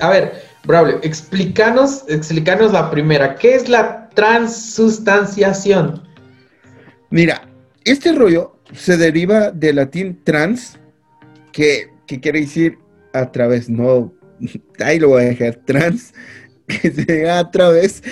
a 0.00 0.10
ver, 0.10 0.32
Braulio, 0.64 1.00
explícanos, 1.02 2.04
explícanos 2.08 2.72
la 2.72 2.90
primera. 2.90 3.34
¿Qué 3.34 3.54
es 3.54 3.68
la 3.68 4.08
transustanciación? 4.10 6.02
Mira, 7.10 7.48
este 7.84 8.12
rollo 8.12 8.56
se 8.72 8.96
deriva 8.96 9.50
del 9.50 9.76
latín 9.76 10.20
trans, 10.24 10.78
que, 11.52 11.88
quiere 12.06 12.40
decir 12.40 12.78
a 13.12 13.30
través, 13.32 13.68
no, 13.68 14.12
ahí 14.80 14.98
lo 14.98 15.08
voy 15.08 15.22
a 15.22 15.26
dejar, 15.26 15.56
trans, 15.64 16.14
que 16.66 16.90
se 16.90 17.30
a 17.30 17.50
través, 17.50 18.02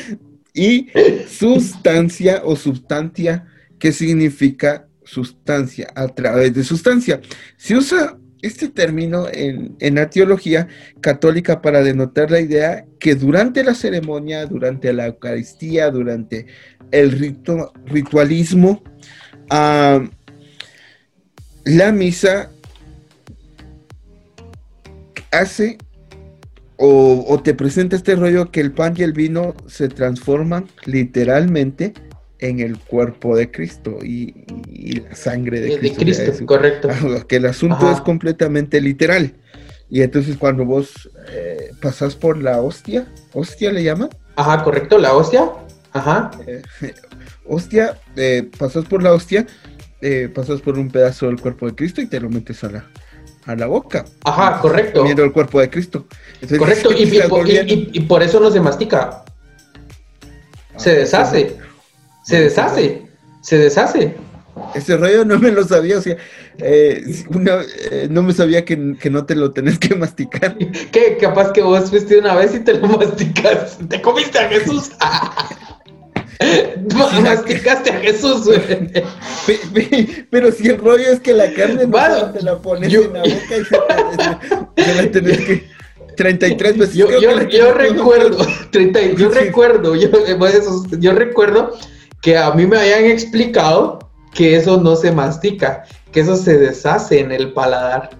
y 0.60 0.88
sustancia 1.26 2.42
o 2.44 2.54
sustancia, 2.54 3.46
que 3.78 3.92
significa 3.92 4.86
sustancia, 5.04 5.90
a 5.94 6.06
través 6.08 6.52
de 6.52 6.64
sustancia. 6.64 7.22
Se 7.56 7.76
usa 7.76 8.18
este 8.42 8.68
término 8.68 9.26
en, 9.32 9.74
la 9.80 10.10
teología 10.10 10.68
católica 11.00 11.62
para 11.62 11.82
denotar 11.82 12.30
la 12.30 12.40
idea 12.40 12.84
que 12.98 13.14
durante 13.14 13.64
la 13.64 13.74
ceremonia, 13.74 14.44
durante 14.44 14.92
la 14.92 15.06
Eucaristía, 15.06 15.90
durante 15.90 16.44
el 16.90 17.38
ritualismo, 17.86 18.82
ah, 19.48 20.04
la 21.64 21.90
misa 21.90 22.50
hace 25.30 25.78
o, 26.82 27.40
te 27.42 27.52
presenta 27.52 27.94
este 27.94 28.16
rollo 28.16 28.50
que 28.50 28.60
el 28.60 28.72
pan 28.72 28.94
y 28.96 29.02
el 29.02 29.12
vino 29.12 29.54
se 29.66 29.88
transforman 29.88 30.66
literalmente 30.86 31.92
en 32.38 32.60
el 32.60 32.78
cuerpo 32.78 33.36
de 33.36 33.50
Cristo 33.50 33.98
y, 34.02 34.46
la 35.00 35.14
sangre 35.14 35.60
de, 35.60 35.78
Cristo. 35.78 35.98
De 35.98 36.04
Cristo, 36.04 36.46
correcto. 36.46 36.88
Que 37.28 37.36
el 37.36 37.46
asunto 37.46 37.90
es 37.90 38.00
completamente 38.00 38.80
literal. 38.80 39.34
Y 39.90 40.02
entonces 40.02 40.36
cuando 40.38 40.64
vos 40.64 41.10
eh, 41.28 41.70
pasas 41.82 42.16
por 42.16 42.38
la 42.38 42.60
hostia, 42.62 43.06
¿hostia 43.34 43.72
le 43.72 43.82
llaman? 43.82 44.08
Ajá, 44.36 44.64
correcto, 44.64 44.96
la 44.96 45.14
hostia. 45.14 45.50
Ajá. 45.92 46.30
Eh, 46.46 46.62
hostia, 47.46 47.98
eh, 48.16 48.48
pasas 48.58 48.86
por 48.86 49.02
la 49.02 49.12
hostia, 49.12 49.46
eh, 50.00 50.30
pasas 50.34 50.62
por 50.62 50.78
un 50.78 50.90
pedazo 50.90 51.26
del 51.26 51.40
cuerpo 51.40 51.66
de 51.66 51.74
Cristo 51.74 52.00
y 52.00 52.06
te 52.06 52.20
lo 52.20 52.30
metes 52.30 52.64
a 52.64 52.70
la, 52.70 52.90
a 53.50 53.56
la 53.56 53.66
boca. 53.66 54.04
Ajá, 54.24 54.60
correcto. 54.60 55.00
Comiendo 55.00 55.24
el 55.24 55.32
cuerpo 55.32 55.60
de 55.60 55.70
Cristo. 55.70 56.06
correcto, 56.58 56.90
y, 56.96 58.00
por 58.00 58.22
eso 58.22 58.40
no 58.40 58.50
se 58.50 58.60
mastica. 58.60 59.24
Se 60.76 60.90
ah, 60.90 60.94
deshace. 60.94 61.56
Se 62.24 62.40
deshace. 62.40 63.02
Se 63.42 63.58
deshace. 63.58 64.16
Ese 64.74 64.96
rollo 64.96 65.24
no 65.24 65.38
me 65.38 65.50
lo 65.50 65.64
sabía, 65.64 65.98
o 65.98 66.02
sea, 66.02 66.16
eh, 66.58 67.02
eh, 67.04 68.08
no 68.10 68.22
me 68.22 68.32
sabía 68.32 68.64
que, 68.64 68.76
no 68.76 69.24
te 69.24 69.34
lo 69.34 69.52
tenés 69.52 69.78
que 69.78 69.94
masticar. 69.94 70.56
¿Qué? 70.92 71.16
Capaz 71.20 71.52
que 71.52 71.62
vos 71.62 71.90
fuiste 71.90 72.18
una 72.18 72.34
vez 72.34 72.54
y 72.54 72.60
te 72.60 72.74
lo 72.74 72.86
masticas. 72.98 73.78
¿Te 73.88 74.00
comiste 74.00 74.38
a 74.38 74.48
Jesús? 74.48 74.90
Masticaste 77.22 77.90
a 77.90 78.00
Jesús, 78.00 78.48
Pero 80.30 80.52
si 80.52 80.68
el 80.68 80.78
rollo 80.78 81.12
es 81.12 81.20
que 81.20 81.34
la 81.34 81.52
carne 81.52 81.86
no 81.86 82.32
te 82.32 82.42
la 82.42 82.58
pones 82.58 82.92
en 82.92 83.12
la 83.12 83.20
boca 83.20 83.56
y 83.56 83.64
se 83.64 84.84
te, 84.84 84.94
la 84.94 85.10
tenés 85.10 85.38
que 85.40 85.66
33 86.16 86.78
veces. 86.78 86.94
Yo, 86.94 87.08
yo, 87.20 87.72
recuerdo, 87.72 88.46
30, 88.70 89.00
yo 89.16 89.30
recuerdo, 89.30 89.96
yo, 89.96 90.08
yo 90.98 91.12
recuerdo 91.12 91.78
que 92.20 92.36
a 92.36 92.50
mí 92.52 92.66
me 92.66 92.78
habían 92.78 93.04
explicado 93.06 93.98
que 94.34 94.56
eso 94.56 94.80
no 94.80 94.96
se 94.96 95.12
mastica, 95.12 95.84
que 96.12 96.20
eso 96.20 96.36
se 96.36 96.58
deshace 96.58 97.20
en 97.20 97.32
el 97.32 97.52
paladar. 97.52 98.10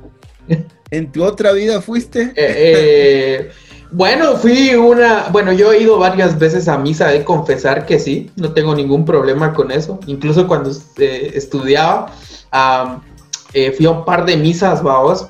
¿En 0.90 1.12
tu 1.12 1.22
otra 1.24 1.52
vida 1.52 1.80
fuiste? 1.80 2.32
Eh, 2.34 2.34
eh, 2.36 3.50
bueno, 3.92 4.36
fui 4.36 4.74
una, 4.74 5.28
bueno, 5.30 5.52
yo 5.52 5.72
he 5.72 5.82
ido 5.82 5.98
varias 5.98 6.38
veces 6.38 6.68
a 6.68 6.78
misa, 6.78 7.08
de 7.08 7.24
confesar 7.24 7.86
que 7.86 7.98
sí, 7.98 8.30
no 8.36 8.52
tengo 8.52 8.74
ningún 8.74 9.04
problema 9.04 9.52
con 9.52 9.70
eso. 9.70 9.98
Incluso 10.06 10.46
cuando 10.46 10.70
eh, 10.98 11.32
estudiaba, 11.34 12.12
fui 13.76 13.86
a 13.86 13.90
un 13.90 14.04
par 14.04 14.24
de 14.24 14.36
misas, 14.36 14.82
vamos, 14.82 15.26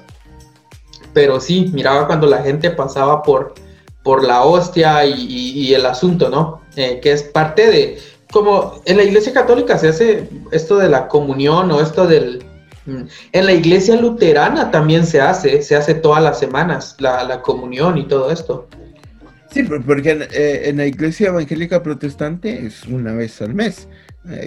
pero 1.13 1.41
sí, 1.41 1.71
miraba 1.73 2.07
cuando 2.07 2.27
la 2.27 2.43
gente 2.43 2.71
pasaba 2.71 3.23
por, 3.23 3.55
por 4.03 4.25
la 4.25 4.43
hostia 4.43 5.05
y 5.05 5.75
el 5.75 5.87
asunto, 5.87 6.29
¿no? 6.29 6.61
que 6.75 7.13
es 7.13 7.23
parte 7.23 7.67
de, 7.67 7.99
como 8.31 8.81
en 8.85 8.97
la 8.97 9.03
iglesia 9.03 9.33
católica 9.33 9.79
se 9.79 9.89
hace 9.89 10.29
esto 10.53 10.77
de 10.79 10.89
la 10.89 11.09
comunión 11.09 11.71
o 11.71 11.81
esto 11.81 12.07
del... 12.07 12.45
Mm, 12.87 13.03
en 13.33 13.47
la 13.47 13.53
iglesia 13.53 13.97
luterana 13.97 14.71
también 14.71 15.07
se 15.07 15.21
hace, 15.21 15.63
se 15.63 15.77
hace 15.77 15.95
todas 15.95 16.23
las 16.23 16.39
semanas 16.39 16.97
la, 16.99 17.43
comunión 17.43 17.99
y 17.99 18.07
todo 18.07 18.31
esto. 18.31 18.69
Sí, 19.51 19.65
porque 19.65 20.29
eh, 20.33 20.63
en, 20.69 20.77
la 20.77 20.87
iglesia 20.87 21.29
evangélica 21.29 21.83
protestante 21.83 22.67
es 22.67 22.85
una 22.85 23.13
vez 23.13 23.41
al 23.43 23.55
mes. 23.55 23.89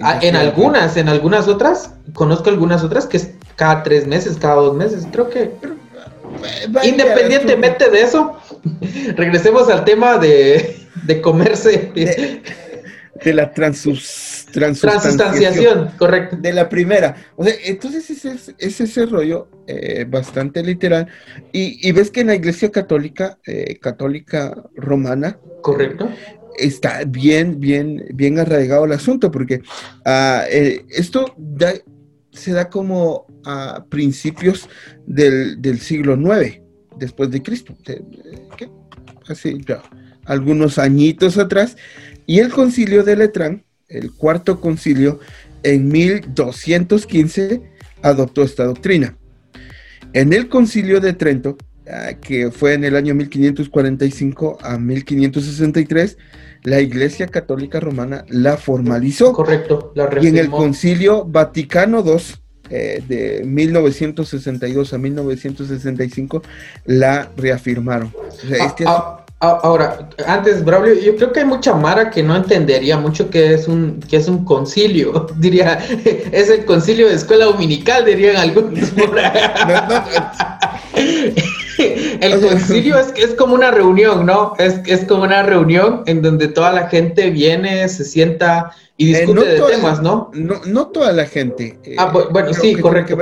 Ah, 0.02 0.18
en 0.22 0.36
algunas, 0.36 0.96
en 0.96 1.08
algunas 1.08 1.48
otras, 1.48 1.92
conozco 2.14 2.48
algunas 2.48 2.82
otras 2.84 3.06
que 3.06 3.18
es 3.18 3.30
cada 3.56 3.82
tres 3.82 4.06
meses, 4.06 4.36
cada 4.40 4.56
dos 4.56 4.76
meses, 4.76 5.06
creo 5.10 5.28
que... 5.28 5.42
Eh, 5.42 6.68
independientemente 6.84 7.90
de 7.90 8.02
eso, 8.02 8.38
regresemos 9.16 9.68
al 9.68 9.84
tema 9.84 10.18
de, 10.18 10.76
de 11.04 11.20
comerse 11.20 11.92
de 13.22 13.32
la 13.32 13.52
transus, 13.52 14.43
transustanciación, 14.54 15.90
correcto. 15.98 16.36
De 16.40 16.52
la 16.52 16.68
primera. 16.68 17.16
O 17.36 17.44
sea, 17.44 17.54
entonces 17.64 18.08
ese 18.10 18.32
es, 18.58 18.80
ese 18.80 19.06
rollo 19.06 19.48
eh, 19.66 20.06
bastante 20.08 20.62
literal. 20.62 21.08
Y, 21.52 21.90
ves 21.92 22.10
que 22.10 22.20
en 22.20 22.28
la 22.28 22.34
iglesia 22.34 22.70
católica, 22.70 23.38
eh, 23.46 23.78
católica 23.80 24.54
romana, 24.74 25.38
correcto. 25.60 26.08
Está 26.56 27.02
bien, 27.04 27.58
bien, 27.58 28.04
bien 28.14 28.38
arraigado 28.38 28.84
el 28.84 28.92
asunto, 28.92 29.30
porque 29.30 29.62
ah, 30.04 30.44
eh, 30.48 30.84
esto 30.88 31.34
se 32.30 32.52
da 32.52 32.68
como 32.70 33.26
a 33.44 33.84
principios 33.88 34.68
del, 35.06 35.80
siglo 35.80 36.14
IX, 36.14 36.60
después 36.96 37.30
de 37.30 37.42
Cristo. 37.42 37.74
¿Qué? 37.84 38.70
Así, 39.28 39.58
ya, 39.66 39.82
algunos 40.24 40.78
añitos 40.78 41.38
atrás. 41.38 41.76
Y 42.26 42.38
el 42.38 42.50
concilio 42.50 43.02
de 43.02 43.16
Letrán, 43.16 43.64
el 43.94 44.12
cuarto 44.12 44.60
concilio, 44.60 45.20
en 45.62 45.88
1215 45.88 47.62
adoptó 48.02 48.42
esta 48.42 48.64
doctrina. 48.64 49.16
En 50.12 50.32
el 50.32 50.48
concilio 50.48 51.00
de 51.00 51.12
Trento, 51.14 51.56
ah, 51.90 52.12
que 52.20 52.50
fue 52.50 52.74
en 52.74 52.84
el 52.84 52.96
año 52.96 53.14
1545 53.14 54.58
a 54.60 54.78
1563, 54.78 56.18
la 56.62 56.80
Iglesia 56.80 57.26
Católica 57.26 57.80
Romana 57.80 58.24
la 58.28 58.56
formalizó. 58.56 59.32
Correcto, 59.32 59.92
la 59.94 60.08
Y 60.20 60.28
en 60.28 60.38
el 60.38 60.50
concilio 60.50 61.24
Vaticano 61.24 62.02
II, 62.04 62.16
eh, 62.70 63.02
de 63.06 63.42
1962 63.44 64.94
a 64.94 64.98
1965, 64.98 66.42
la 66.86 67.30
reafirmaron. 67.36 68.12
Ah, 68.16 68.66
este 68.66 68.84
ah, 68.86 69.23
Ahora, 69.62 70.08
antes, 70.26 70.64
Braulio, 70.64 70.94
yo 70.94 71.16
creo 71.16 71.32
que 71.32 71.40
hay 71.40 71.46
mucha 71.46 71.74
Mara 71.74 72.10
que 72.10 72.22
no 72.22 72.34
entendería 72.34 72.96
mucho 72.96 73.28
qué 73.30 73.54
es 73.54 73.68
un, 73.68 74.00
qué 74.08 74.16
es 74.16 74.28
un 74.28 74.44
concilio. 74.44 75.26
Diría, 75.38 75.74
es 76.32 76.50
el 76.50 76.64
concilio 76.64 77.08
de 77.08 77.14
escuela 77.14 77.44
dominical, 77.46 78.04
dirían 78.04 78.36
algunos. 78.36 78.92
el 82.20 82.40
concilio 82.40 82.98
es, 82.98 83.12
es 83.16 83.34
como 83.34 83.54
una 83.54 83.70
reunión, 83.70 84.26
¿no? 84.26 84.54
Es, 84.58 84.80
es 84.86 85.04
como 85.04 85.24
una 85.24 85.42
reunión 85.42 86.02
en 86.06 86.22
donde 86.22 86.48
toda 86.48 86.72
la 86.72 86.88
gente 86.88 87.30
viene, 87.30 87.88
se 87.88 88.04
sienta 88.04 88.72
y 88.96 89.14
eh, 89.14 89.20
discute 89.20 89.44
de 89.44 89.60
temas, 89.60 90.00
¿no? 90.00 90.30
¿no? 90.34 90.60
No 90.66 90.86
toda 90.88 91.12
la 91.12 91.26
gente. 91.26 91.78
ah, 91.98 92.12
bueno, 92.30 92.52
sí, 92.54 92.74
correcto. 92.76 93.18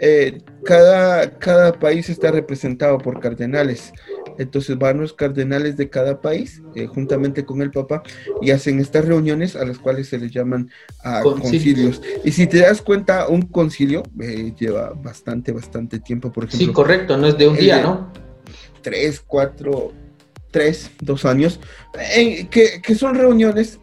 Eh, 0.00 0.42
cada, 0.64 1.38
cada 1.38 1.72
país 1.72 2.08
está 2.08 2.30
representado 2.30 2.98
por 2.98 3.18
cardenales. 3.20 3.92
Entonces 4.38 4.78
van 4.78 5.00
los 5.00 5.12
cardenales 5.12 5.76
de 5.76 5.90
cada 5.90 6.20
país, 6.20 6.62
eh, 6.74 6.86
juntamente 6.86 7.44
con 7.44 7.62
el 7.62 7.70
Papa, 7.70 8.02
y 8.40 8.50
hacen 8.50 8.80
estas 8.80 9.04
reuniones 9.04 9.56
a 9.56 9.64
las 9.64 9.78
cuales 9.78 10.08
se 10.08 10.18
les 10.18 10.32
llaman 10.32 10.70
ah, 11.04 11.22
concilios. 11.22 12.00
Y 12.24 12.32
si 12.32 12.46
te 12.46 12.58
das 12.58 12.80
cuenta, 12.80 13.28
un 13.28 13.42
concilio 13.42 14.02
eh, 14.20 14.52
lleva 14.58 14.92
bastante, 14.94 15.52
bastante 15.52 15.98
tiempo, 15.98 16.32
por 16.32 16.44
ejemplo. 16.44 16.66
Sí, 16.66 16.72
correcto, 16.72 17.16
no 17.16 17.26
es 17.26 17.36
de 17.36 17.48
un 17.48 17.56
día, 17.56 17.82
¿no? 17.82 18.12
Tres, 18.82 19.20
cuatro, 19.20 19.92
tres, 20.50 20.90
dos 21.00 21.24
años, 21.24 21.60
que, 22.50 22.80
que 22.82 22.94
son 22.94 23.16
reuniones 23.16 23.80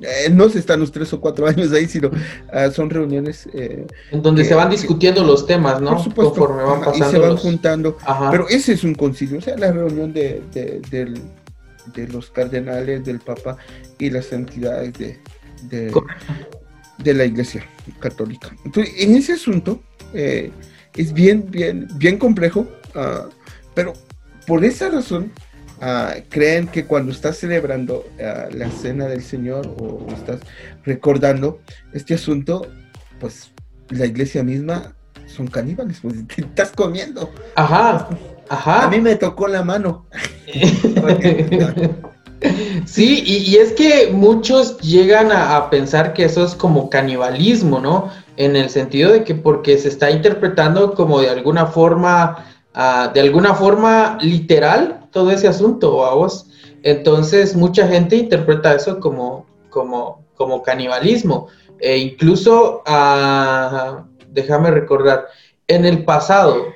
eh, 0.00 0.26
eh, 0.26 0.30
no 0.30 0.48
se 0.48 0.58
están 0.58 0.80
los 0.80 0.92
tres 0.92 1.12
o 1.12 1.20
cuatro 1.20 1.46
años 1.46 1.72
ahí, 1.72 1.86
sino 1.86 2.10
ah, 2.52 2.70
son 2.70 2.90
reuniones. 2.90 3.48
Eh, 3.52 3.86
en 4.10 4.22
donde 4.22 4.44
se 4.44 4.54
van 4.54 4.70
discutiendo 4.70 5.24
los 5.24 5.46
temas, 5.46 5.80
¿no? 5.80 5.90
Por 5.90 6.04
supuesto. 6.04 6.48
van 6.48 6.80
pasando. 6.80 7.08
Y 7.08 7.10
se 7.10 7.18
van 7.18 7.36
juntando. 7.36 7.96
Pero 8.30 8.48
ese 8.48 8.72
es 8.72 8.84
un 8.84 8.94
concilio, 8.94 9.38
o 9.38 9.42
sea, 9.42 9.56
la 9.56 9.72
reunión 9.72 10.12
de, 10.12 10.42
de, 10.52 12.06
los 12.08 12.30
cardenales, 12.30 13.04
del 13.04 13.18
Papa 13.18 13.56
y 13.98 14.10
las 14.10 14.32
entidades 14.32 14.92
de, 14.94 15.18
de, 16.98 17.14
la 17.14 17.24
Iglesia 17.24 17.66
Católica. 17.98 18.54
Entonces, 18.64 18.94
en 18.98 19.16
ese 19.16 19.34
asunto 19.34 19.80
es 20.12 21.12
bien, 21.12 21.46
bien, 21.50 21.88
bien 21.96 22.18
complejo, 22.18 22.66
ah, 22.94 23.28
pero 23.74 23.92
por 24.46 24.64
esa 24.64 24.88
razón 24.88 25.32
ah, 25.80 26.14
creen 26.28 26.68
que 26.68 26.86
cuando 26.86 27.12
estás 27.12 27.36
celebrando 27.38 28.04
ah, 28.22 28.48
la 28.52 28.70
cena 28.70 29.06
del 29.06 29.22
Señor 29.22 29.66
o, 29.78 30.06
estás 30.12 30.40
recordando 30.84 31.60
este 31.92 32.14
asunto, 32.14 32.66
pues 33.18 33.52
la 33.90 34.06
iglesia 34.06 34.42
misma 34.42 34.94
son 35.26 35.46
caníbales, 35.46 35.98
pues 36.02 36.26
te 36.34 36.42
estás 36.42 36.72
comiendo. 36.72 37.30
Ajá, 37.54 38.08
ajá. 38.48 38.84
A 38.84 38.90
mí 38.90 39.00
me 39.00 39.16
tocó 39.16 39.48
la 39.48 39.62
mano. 39.62 40.06
Sí, 42.86 43.22
y, 43.26 43.56
es 43.56 43.72
que 43.72 44.10
muchos 44.12 44.78
llegan 44.78 45.30
a, 45.30 45.68
pensar 45.70 46.14
que 46.14 46.24
eso 46.24 46.44
es 46.44 46.54
como 46.54 46.88
canibalismo, 46.88 47.80
¿no? 47.80 48.10
En 48.36 48.56
el 48.56 48.70
sentido 48.70 49.12
de 49.12 49.24
que 49.24 49.34
porque 49.34 49.76
se 49.78 49.88
está 49.88 50.10
interpretando 50.10 50.94
como 50.94 51.20
de 51.20 51.28
alguna 51.28 51.66
forma, 51.66 52.44
ah, 52.74 53.10
de 53.12 53.20
alguna 53.20 53.54
forma 53.54 54.18
literal 54.22 54.99
todo 55.10 55.30
ese 55.30 55.48
asunto, 55.48 56.04
a 56.04 56.14
vos. 56.14 56.46
Entonces 56.82 57.54
mucha 57.54 57.86
gente 57.86 58.16
interpreta 58.16 58.74
eso 58.74 59.00
como, 59.00 59.46
como, 59.68 60.24
como 60.34 60.62
canibalismo. 60.62 61.48
E 61.78 61.96
incluso, 61.98 62.82
déjame 64.32 64.70
recordar, 64.70 65.26
en 65.68 65.86
el 65.86 66.04
pasado, 66.04 66.66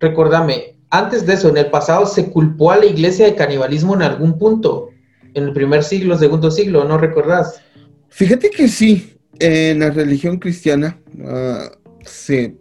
recordame, 0.00 0.76
antes 0.90 1.26
de 1.26 1.34
eso, 1.34 1.48
en 1.48 1.58
el 1.58 1.70
pasado 1.70 2.06
se 2.06 2.30
culpó 2.30 2.70
a 2.70 2.78
la 2.78 2.86
iglesia 2.86 3.26
de 3.26 3.34
canibalismo 3.34 3.94
en 3.94 4.02
algún 4.02 4.38
punto 4.38 4.90
en 5.34 5.44
el 5.44 5.52
primer 5.52 5.84
siglo, 5.84 6.18
segundo 6.18 6.50
siglo, 6.50 6.84
¿no 6.84 6.98
recordás? 6.98 7.60
Fíjate 8.08 8.50
que 8.50 8.68
sí, 8.68 9.14
en 9.38 9.80
la 9.80 9.90
religión 9.90 10.38
cristiana 10.38 11.00
ah, 11.24 11.70
se, 12.04 12.56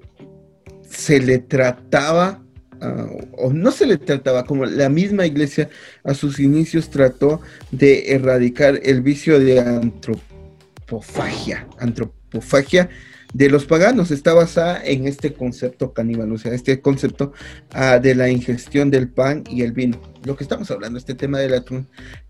se, 0.87 1.19
le 1.19 1.39
trataba, 1.39 2.43
ah, 2.81 3.07
o 3.37 3.51
no 3.51 3.71
se 3.71 3.85
le 3.85 3.97
trataba, 3.97 4.45
como 4.45 4.65
la 4.65 4.89
misma 4.89 5.25
iglesia 5.25 5.69
a 6.03 6.13
sus 6.13 6.39
inicios 6.39 6.89
trató 6.89 7.41
de 7.71 8.11
erradicar 8.11 8.79
el 8.83 9.01
vicio 9.01 9.39
de 9.39 9.59
antropofagia, 9.59 11.67
antropofagia 11.79 12.89
de 13.33 13.49
los 13.49 13.65
paganos 13.65 14.11
está 14.11 14.33
basada 14.33 14.81
en 14.83 15.05
este 15.05 15.33
concepto 15.33 15.93
caníbal, 15.93 16.31
o 16.31 16.37
sea, 16.37 16.53
este 16.53 16.81
concepto 16.81 17.33
ah, 17.71 17.99
de 17.99 18.15
la 18.15 18.29
ingestión 18.29 18.89
del 18.89 19.09
pan 19.09 19.43
y 19.49 19.63
el 19.63 19.73
vino. 19.73 19.99
Lo 20.23 20.35
que 20.35 20.43
estamos 20.43 20.71
hablando, 20.71 20.97
este 20.97 21.13
tema 21.13 21.39
de 21.39 21.49
la 21.49 21.63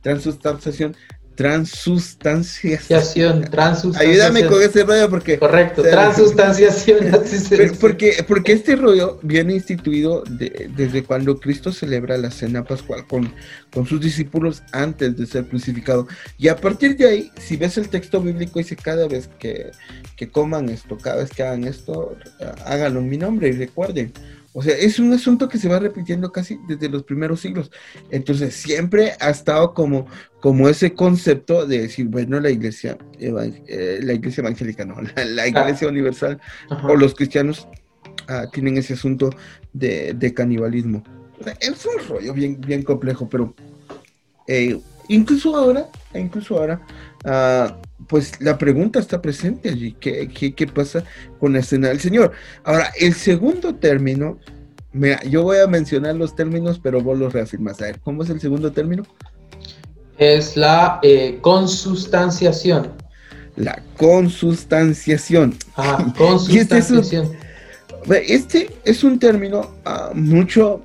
transustanciación, 0.01 0.95
transustanciación. 1.37 3.43
transustanciación. 3.43 3.95
Ayúdame 3.95 4.45
con 4.47 4.61
ese 4.61 4.83
rollo 4.83 5.07
porque... 5.07 5.37
Correcto, 5.37 5.83
transustanciación. 5.83 7.11
porque, 7.79 8.25
porque 8.27 8.53
este 8.53 8.75
rollo 8.75 9.19
viene 9.21 9.53
instituido 9.53 10.23
desde 10.25 11.03
cuando 11.03 11.39
Cristo 11.39 11.71
celebra 11.71 12.17
la 12.17 12.31
cena 12.31 12.63
pascual 12.63 13.05
con, 13.05 13.31
con 13.71 13.85
sus 13.85 14.01
discípulos 14.01 14.63
antes 14.71 15.15
de 15.15 15.27
ser 15.27 15.47
crucificado. 15.47 16.07
Y 16.39 16.47
a 16.47 16.55
partir 16.55 16.97
de 16.97 17.07
ahí, 17.07 17.31
si 17.37 17.55
ves 17.55 17.77
el 17.77 17.89
texto 17.89 18.19
bíblico, 18.19 18.57
dice 18.57 18.75
cada 18.75 19.07
vez 19.07 19.29
que, 19.37 19.69
que 20.15 20.29
coman 20.29 20.69
esto, 20.69 20.97
cada 20.97 21.17
vez 21.17 21.29
que 21.29 21.43
hagan 21.43 21.65
esto, 21.65 22.17
háganlo 22.65 23.01
en 23.01 23.09
mi 23.09 23.19
nombre 23.19 23.49
y 23.49 23.51
recuerden. 23.51 24.11
O 24.53 24.61
sea, 24.61 24.75
es 24.75 24.99
un 24.99 25.13
asunto 25.13 25.47
que 25.47 25.57
se 25.57 25.69
va 25.69 25.79
repitiendo 25.79 26.31
casi 26.31 26.57
desde 26.67 26.89
los 26.89 27.03
primeros 27.03 27.41
siglos. 27.41 27.71
Entonces, 28.09 28.55
siempre 28.55 29.13
ha 29.19 29.29
estado 29.29 29.73
como, 29.73 30.07
como 30.39 30.67
ese 30.69 30.93
concepto 30.93 31.65
de 31.65 31.81
decir, 31.81 32.07
bueno, 32.07 32.39
la 32.39 32.49
iglesia, 32.49 32.97
eh, 33.19 33.99
la 34.01 34.13
iglesia 34.13 34.41
evangélica, 34.41 34.85
no, 34.85 34.95
la, 35.25 35.47
iglesia 35.47 35.87
universal 35.87 36.39
o 36.69 36.95
los 36.95 37.13
cristianos 37.13 37.67
ah, 38.27 38.45
tienen 38.51 38.77
ese 38.77 38.93
asunto 38.93 39.29
de, 39.73 40.33
canibalismo. 40.35 41.03
es 41.59 41.85
un 41.85 42.07
rollo 42.07 42.33
bien, 42.33 42.59
bien 42.59 42.83
complejo, 42.83 43.29
pero 43.29 43.53
eh, 44.47 44.79
incluso 45.07 45.55
ahora, 45.55 45.87
incluso 46.13 46.57
ahora, 46.57 46.81
ah, 47.25 47.77
pues 48.07 48.39
la 48.41 48.57
pregunta 48.57 48.99
está 48.99 49.21
presente 49.21 49.69
allí. 49.69 49.95
¿Qué, 49.99 50.27
qué, 50.29 50.67
pasa 50.67 51.03
con 51.39 51.53
la 51.53 51.59
escena 51.59 51.89
del 51.89 51.99
Señor? 51.99 52.31
Ahora, 52.63 52.91
el 52.99 53.13
segundo 53.13 53.75
término, 53.75 54.39
mira, 54.93 55.21
yo 55.23 55.43
voy 55.43 55.57
a 55.57 55.67
mencionar 55.67 56.15
los 56.15 56.35
términos, 56.35 56.79
pero 56.81 57.01
vos 57.01 57.17
los 57.17 57.33
reafirmas. 57.33 57.81
A 57.81 57.85
ver, 57.85 57.99
¿cómo 57.99 58.23
es 58.23 58.29
el 58.29 58.39
segundo 58.39 58.71
término? 58.71 59.03
Es 60.17 60.57
la 60.57 60.99
eh, 61.03 61.37
consustanciación. 61.41 62.91
La 63.55 63.81
consustanciación. 63.97 65.55
Ah, 65.75 66.13
consustanciación. 66.17 67.31
este, 68.03 68.33
este, 68.33 68.69
es 68.85 69.03
un 69.03 69.19
término 69.19 69.71
ah, 69.85 70.11
mucho 70.13 70.83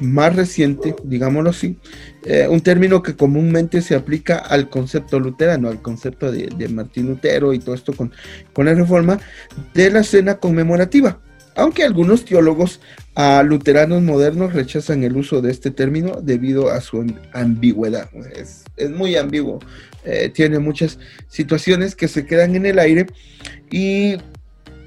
más 0.00 0.36
reciente, 0.36 0.94
digámoslo 1.02 1.50
así, 1.50 1.78
eh, 2.24 2.46
un 2.48 2.60
término 2.60 3.02
que 3.02 3.16
comúnmente 3.16 3.82
se 3.82 3.94
aplica 3.94 4.36
al 4.36 4.68
concepto 4.68 5.18
luterano, 5.18 5.68
al 5.68 5.80
concepto 5.82 6.30
de, 6.30 6.68
Martín 6.68 7.06
Lutero 7.06 7.52
y 7.52 7.58
todo 7.58 7.74
esto 7.74 7.92
con, 7.92 8.12
con, 8.52 8.66
la 8.66 8.74
reforma 8.74 9.18
de 9.74 9.90
la 9.90 10.02
cena 10.02 10.36
conmemorativa. 10.36 11.20
Aunque 11.54 11.82
algunos 11.82 12.24
teólogos 12.24 12.80
luteranos 13.44 14.02
modernos 14.02 14.52
rechazan 14.52 15.02
el 15.02 15.16
uso 15.16 15.40
de 15.40 15.50
este 15.50 15.72
término 15.72 16.20
debido 16.22 16.70
a 16.70 16.80
su 16.80 17.04
ambigüedad. 17.32 18.08
Es, 18.32 18.64
muy 18.90 19.16
ambiguo, 19.16 19.58
eh, 20.04 20.30
tiene 20.32 20.60
muchas 20.60 21.00
situaciones 21.26 21.96
que 21.96 22.06
se 22.06 22.26
quedan 22.26 22.54
en 22.54 22.64
el 22.64 22.78
aire 22.78 23.06
y 23.72 24.18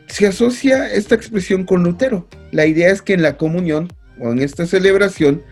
se 0.07 0.27
asocia 0.27 0.89
esta 0.91 1.15
expresión 1.15 1.65
con 1.65 1.83
Lutero. 1.83 2.27
La 2.51 2.65
idea 2.65 2.89
es 2.89 3.01
que 3.01 3.13
en 3.13 3.21
la 3.21 3.35
comunión 3.35 3.89
o 4.19 4.31
en 4.31 4.39
esta 4.39 4.65
celebración, 4.65 5.43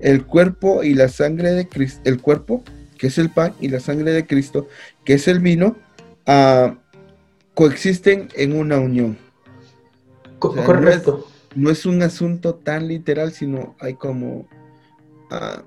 el 0.00 0.24
cuerpo 0.24 0.82
y 0.82 0.94
la 0.94 1.08
sangre 1.08 1.52
de 1.52 1.68
Cristo, 1.68 2.00
el 2.04 2.20
cuerpo, 2.20 2.62
que 2.98 3.08
es 3.08 3.18
el 3.18 3.30
pan, 3.30 3.54
y 3.60 3.68
la 3.68 3.80
sangre 3.80 4.12
de 4.12 4.26
Cristo, 4.26 4.68
que 5.04 5.14
es 5.14 5.28
el 5.28 5.40
vino, 5.40 5.76
ah, 6.26 6.76
coexisten 7.54 8.28
en 8.34 8.56
una 8.56 8.78
unión. 8.78 9.16
Correcto. 10.38 11.26
No 11.54 11.70
es, 11.70 11.86
un 11.86 12.02
asunto 12.02 12.56
tan 12.56 12.88
literal, 12.88 13.32
sino 13.32 13.76
hay 13.78 13.94
como 13.94 14.48
ah, 15.30 15.62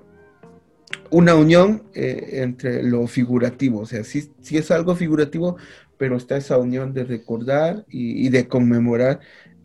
una 1.10 1.34
unión 1.34 1.82
eh, 1.94 2.40
entre 2.42 2.82
lo 2.82 3.06
figurativo. 3.06 3.80
O 3.80 3.86
sea, 3.86 4.04
sí, 4.04 4.30
es 4.50 4.70
algo 4.70 4.94
figurativo, 4.94 5.56
pero 5.96 6.16
está 6.16 6.36
esa 6.36 6.58
unión 6.58 6.92
de 6.92 7.04
recordar 7.04 7.84
y, 7.88 8.28
de 8.28 8.46
conmemorar 8.46 9.20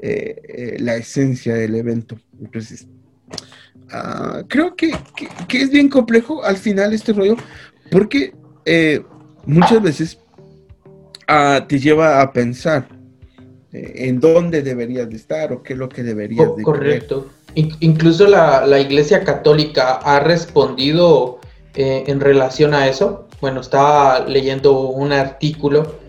eh, 0.06 0.78
la 0.80 0.96
esencia 0.98 1.54
del 1.56 1.76
evento. 1.76 2.18
Entonces, 2.42 2.88
ah, 3.90 4.44
creo 4.50 4.76
que, 4.76 4.92
es 5.54 5.72
bien 5.72 5.88
complejo 5.88 6.44
al 6.44 6.58
final 6.58 6.92
este 6.92 7.14
rollo, 7.14 7.38
porque 7.90 8.34
eh, 8.66 9.02
muchas 9.46 9.82
veces 9.82 10.20
ah, 11.28 11.66
te 11.70 11.80
lleva 11.80 12.22
a 12.22 12.34
pensar 12.34 12.86
eh, 13.72 14.10
en 14.10 14.20
dónde 14.20 14.62
deberías 14.62 15.10
de 15.10 15.16
estar 15.16 15.54
o 15.54 15.64
qué 15.64 15.72
es 15.72 15.80
lo 15.80 15.88
que 15.88 16.04
deberías 16.04 16.54
de 16.56 16.64
Correcto. 16.64 17.30
Incluso 17.56 18.28
la, 18.28 18.80
Iglesia 18.80 19.24
Católica 19.24 19.94
ha 19.94 20.20
respondido 20.20 21.40
eh, 21.76 22.04
en 22.08 22.20
relación 22.20 22.74
a 22.74 22.88
eso. 22.88 23.30
Bueno, 23.40 23.62
estaba 23.62 24.28
leyendo 24.28 24.82
un 24.90 25.14
artículo 25.14 26.03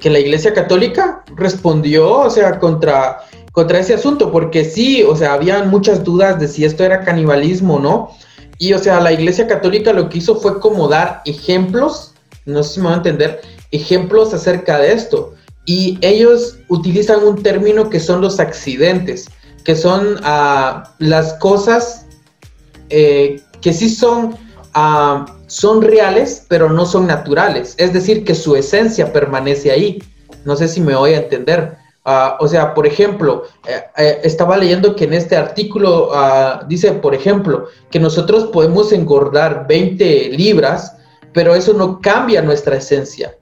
que 0.00 0.10
la 0.10 0.18
Iglesia 0.18 0.52
Católica 0.52 1.24
respondió, 1.36 2.20
o 2.20 2.30
sea, 2.30 2.58
contra 2.58 3.24
contra 3.54 3.78
ese 3.78 3.94
asunto, 3.94 4.32
porque 4.32 4.64
sí, 4.64 5.04
o 5.04 5.14
sea, 5.14 5.34
habían 5.34 5.70
muchas 5.70 6.02
dudas 6.02 6.40
de 6.40 6.48
si 6.48 6.64
esto 6.64 6.82
era 6.82 7.04
canibalismo 7.04 7.76
o 7.76 7.78
no. 7.78 8.10
Y, 8.58 8.72
o 8.72 8.80
sea, 8.80 9.00
la 9.00 9.12
Iglesia 9.12 9.46
Católica 9.46 9.92
lo 9.92 10.08
que 10.08 10.18
hizo 10.18 10.34
fue 10.40 10.58
como 10.58 10.88
dar 10.88 11.22
ejemplos, 11.24 12.14
no 12.46 12.64
sé 12.64 12.74
si 12.74 12.80
me 12.80 12.86
van 12.86 12.94
a 12.94 12.96
entender, 12.96 13.40
ejemplos 13.70 14.34
acerca 14.34 14.80
de 14.80 14.92
esto. 14.92 15.34
Y 15.66 15.98
ellos 16.00 16.58
utilizan 16.68 17.22
un 17.22 17.44
término 17.44 17.90
que 17.90 18.00
son 18.00 18.20
los 18.20 18.40
accidentes, 18.40 19.30
que 19.64 19.76
son 19.76 20.16
uh, 20.24 20.82
las 20.98 21.34
cosas 21.34 22.06
eh, 22.90 23.40
que 23.60 23.72
sí 23.72 23.88
son, 23.88 24.36
uh, 24.74 25.24
son 25.46 25.82
reales, 25.82 26.44
pero 26.48 26.68
no 26.70 26.86
son 26.86 27.06
naturales. 27.06 27.74
Es 27.78 27.92
decir, 27.92 28.24
que 28.24 28.34
su 28.34 28.56
esencia 28.56 29.12
permanece 29.12 29.70
ahí. 29.70 30.02
No 30.44 30.56
sé 30.56 30.68
si 30.68 30.80
me 30.80 30.94
voy 30.94 31.12
a 31.12 31.18
entender. 31.18 31.76
Ah, 32.04 32.36
o 32.38 32.46
sea, 32.46 32.74
por 32.74 32.86
ejemplo, 32.86 33.44
eh, 33.66 33.82
eh, 33.96 34.20
estaba 34.24 34.58
leyendo 34.58 34.94
que 34.94 35.04
en 35.04 35.14
este 35.14 35.36
artículo 35.36 36.10
ah, 36.12 36.64
dice, 36.68 36.92
por 36.92 37.14
ejemplo, 37.14 37.68
que 37.90 37.98
nosotros 37.98 38.44
podemos 38.52 38.92
engordar 38.92 39.66
20 39.66 40.30
libras, 40.30 40.96
pero 41.32 41.54
eso 41.54 41.72
no 41.72 42.00
cambia 42.00 42.42
nuestra 42.42 42.76
esencia. 42.76 43.34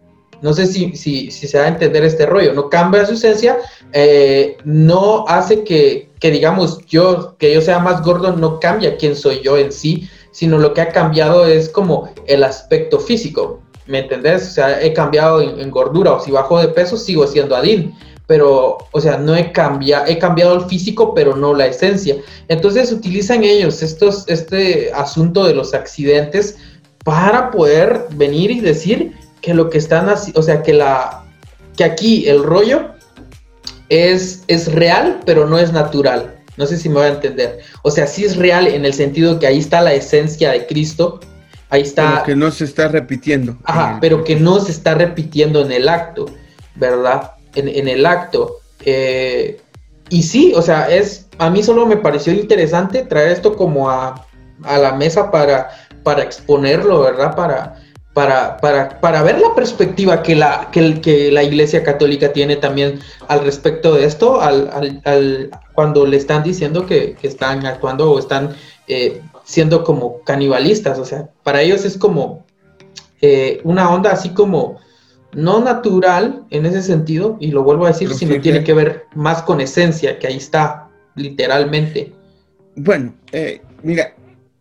No 0.43 0.53
sé 0.53 0.67
si, 0.67 0.95
si, 0.97 1.31
se 1.31 1.59
va 1.59 1.65
a 1.65 1.69
entender 1.69 2.05
este 2.05 2.27
rollo, 2.27 2.53
no 2.53 2.69
cambia 2.69 3.07
su 3.07 3.15
esencia, 3.15 3.59
eh, 3.93 4.57
no 4.65 5.25
hace 5.29 5.62
que, 5.62 6.11
que, 6.19 6.31
digamos, 6.31 6.85
yo, 6.87 7.37
que 7.38 7.55
yo 7.55 7.61
sea 7.61 7.79
más 7.79 8.03
gordo, 8.03 8.33
no 8.37 8.59
cambia 8.59 8.97
quién 8.97 9.15
soy 9.15 9.41
yo 9.43 9.57
en 9.57 9.71
sí, 9.71 10.09
sino 10.33 10.59
lo 10.59 10.75
que 10.75 10.81
ha 10.81 10.88
cambiado 10.88 11.47
es 11.47 11.68
como 11.68 12.11
el 12.27 12.42
aspecto 12.42 12.99
físico, 12.99 13.61
¿me 13.87 14.01
entendés? 14.01 14.49
O 14.49 14.51
sea, 14.51 14.83
he 14.83 14.92
cambiado 14.92 15.40
en, 15.40 15.71
gordura, 15.71 16.14
o 16.14 16.21
si 16.21 16.31
bajo 16.31 16.59
de 16.59 16.68
peso, 16.68 16.97
sigo 16.97 17.27
siendo 17.27 17.55
Adin 17.55 17.95
pero, 18.27 18.79
o 18.92 19.01
sea, 19.01 19.18
no 19.18 19.37
he 19.37 19.53
cambiado, 19.53 20.07
he 20.07 20.18
cambiado 20.18 20.55
el 20.55 20.64
físico, 20.64 21.12
pero 21.12 21.37
no 21.37 21.53
la 21.53 21.66
esencia. 21.66 22.16
Entonces 22.49 22.90
utilizan 22.92 23.45
ellos 23.45 23.83
estos, 23.83 24.25
este 24.29 24.90
asunto 24.95 25.45
de 25.45 25.55
los 25.55 25.75
accidentes 25.75 26.57
para 27.05 27.51
poder 27.51 28.07
venir 28.14 28.51
y 28.51 28.61
decir 28.61 29.12
que 29.42 29.53
lo 29.53 29.68
que 29.68 29.77
están 29.77 30.09
haciendo, 30.09 30.40
o 30.40 30.42
sea, 30.42 30.62
que 30.62 30.73
la, 30.73 31.25
que 31.77 31.85
aquí 31.85 32.29
el 32.29 32.42
rollo 32.42 32.92
es, 33.88 34.45
es 34.47 34.73
real, 34.73 35.21
pero 35.27 35.47
no 35.47 35.59
es 35.59 35.73
natural. 35.73 36.41
No 36.57 36.67
sé 36.67 36.77
si 36.77 36.88
me 36.88 36.97
voy 36.97 37.05
a 37.05 37.09
entender. 37.09 37.61
O 37.83 37.91
sea, 37.91 38.07
sí 38.07 38.25
es 38.25 38.37
real 38.37 38.67
en 38.67 38.85
el 38.85 38.93
sentido 38.93 39.38
que 39.38 39.47
ahí 39.47 39.59
está 39.59 39.81
la 39.81 39.95
esencia 39.95 40.53
de 40.53 40.67
Cristo. 40.67 41.21
Ahí 41.71 41.83
está. 41.83 42.11
Pero 42.11 42.25
que 42.25 42.37
no 42.37 42.51
se 42.51 42.65
está 42.65 42.88
repitiendo. 42.88 43.57
Ajá, 43.65 43.99
pero 44.01 44.25
que 44.25 44.37
no 44.37 44.61
se 44.61 44.73
está 44.73 44.95
repitiendo 44.95 45.62
en 45.62 45.73
el 45.73 45.88
acto, 45.88 46.27
¿verdad? 46.75 47.33
En, 47.55 47.88
el 47.88 48.05
acto. 48.05 48.59
Eh, 48.85 49.61
y 50.11 50.23
sí, 50.23 50.53
o 50.55 50.62
sea, 50.62 50.91
es. 50.95 51.27
A 51.38 51.49
mí 51.49 51.62
solo 51.62 51.87
me 51.87 51.97
pareció 51.97 52.33
interesante 52.33 53.03
traer 53.03 53.33
esto 53.33 53.57
como 53.57 53.88
a, 53.91 54.27
a 54.65 54.79
la 54.79 54.93
mesa 54.93 55.31
para, 55.31 55.71
para 56.03 56.23
exponerlo, 56.23 57.01
¿verdad? 57.01 57.35
Para, 57.35 57.82
para, 58.14 58.59
para, 58.59 59.01
para, 59.01 59.22
ver 59.22 59.40
la 59.40 59.55
perspectiva 59.55 60.22
que 60.22 60.35
la, 60.37 60.68
que, 60.70 61.01
que, 61.01 61.33
la 61.33 61.42
Iglesia 61.42 61.83
Católica 61.83 62.33
tiene 62.33 62.57
también 62.57 63.01
al 63.29 63.44
respecto 63.44 63.94
de 63.94 64.05
esto, 64.05 64.40
al, 64.40 65.01
al, 65.05 65.51
cuando 65.75 66.05
le 66.07 66.18
están 66.18 66.42
diciendo 66.42 66.85
que, 66.85 67.14
que, 67.14 67.29
están 67.29 67.64
actuando 67.64 68.11
o 68.11 68.18
están 68.18 68.55
eh, 68.87 69.22
siendo 69.44 69.83
como 69.85 70.20
canibalistas. 70.25 70.98
O 70.98 71.05
sea, 71.05 71.31
para 71.42 71.62
ellos 71.62 71.85
es 71.85 71.96
como 71.96 72.44
eh, 73.22 73.61
una 73.64 73.90
onda 73.90 74.12
así 74.12 74.31
como 74.31 74.79
no 75.33 75.61
natural 75.61 76.44
en 76.51 76.66
ese 76.66 76.83
sentido, 76.83 77.37
y 77.40 77.53
lo 77.53 77.62
vuelvo 77.62 77.87
a 77.87 77.88
decir, 77.88 78.12
sino 78.12 78.38
tiene 78.40 78.62
que 78.64 78.75
ver 78.75 79.07
más 79.14 79.42
con 79.42 79.61
esencia, 79.62 80.18
que 80.18 80.27
ahí 80.27 80.37
está, 80.37 80.88
literalmente. 81.14 82.12
Bueno, 82.77 83.14
eh, 83.33 83.62
mira, 83.83 84.14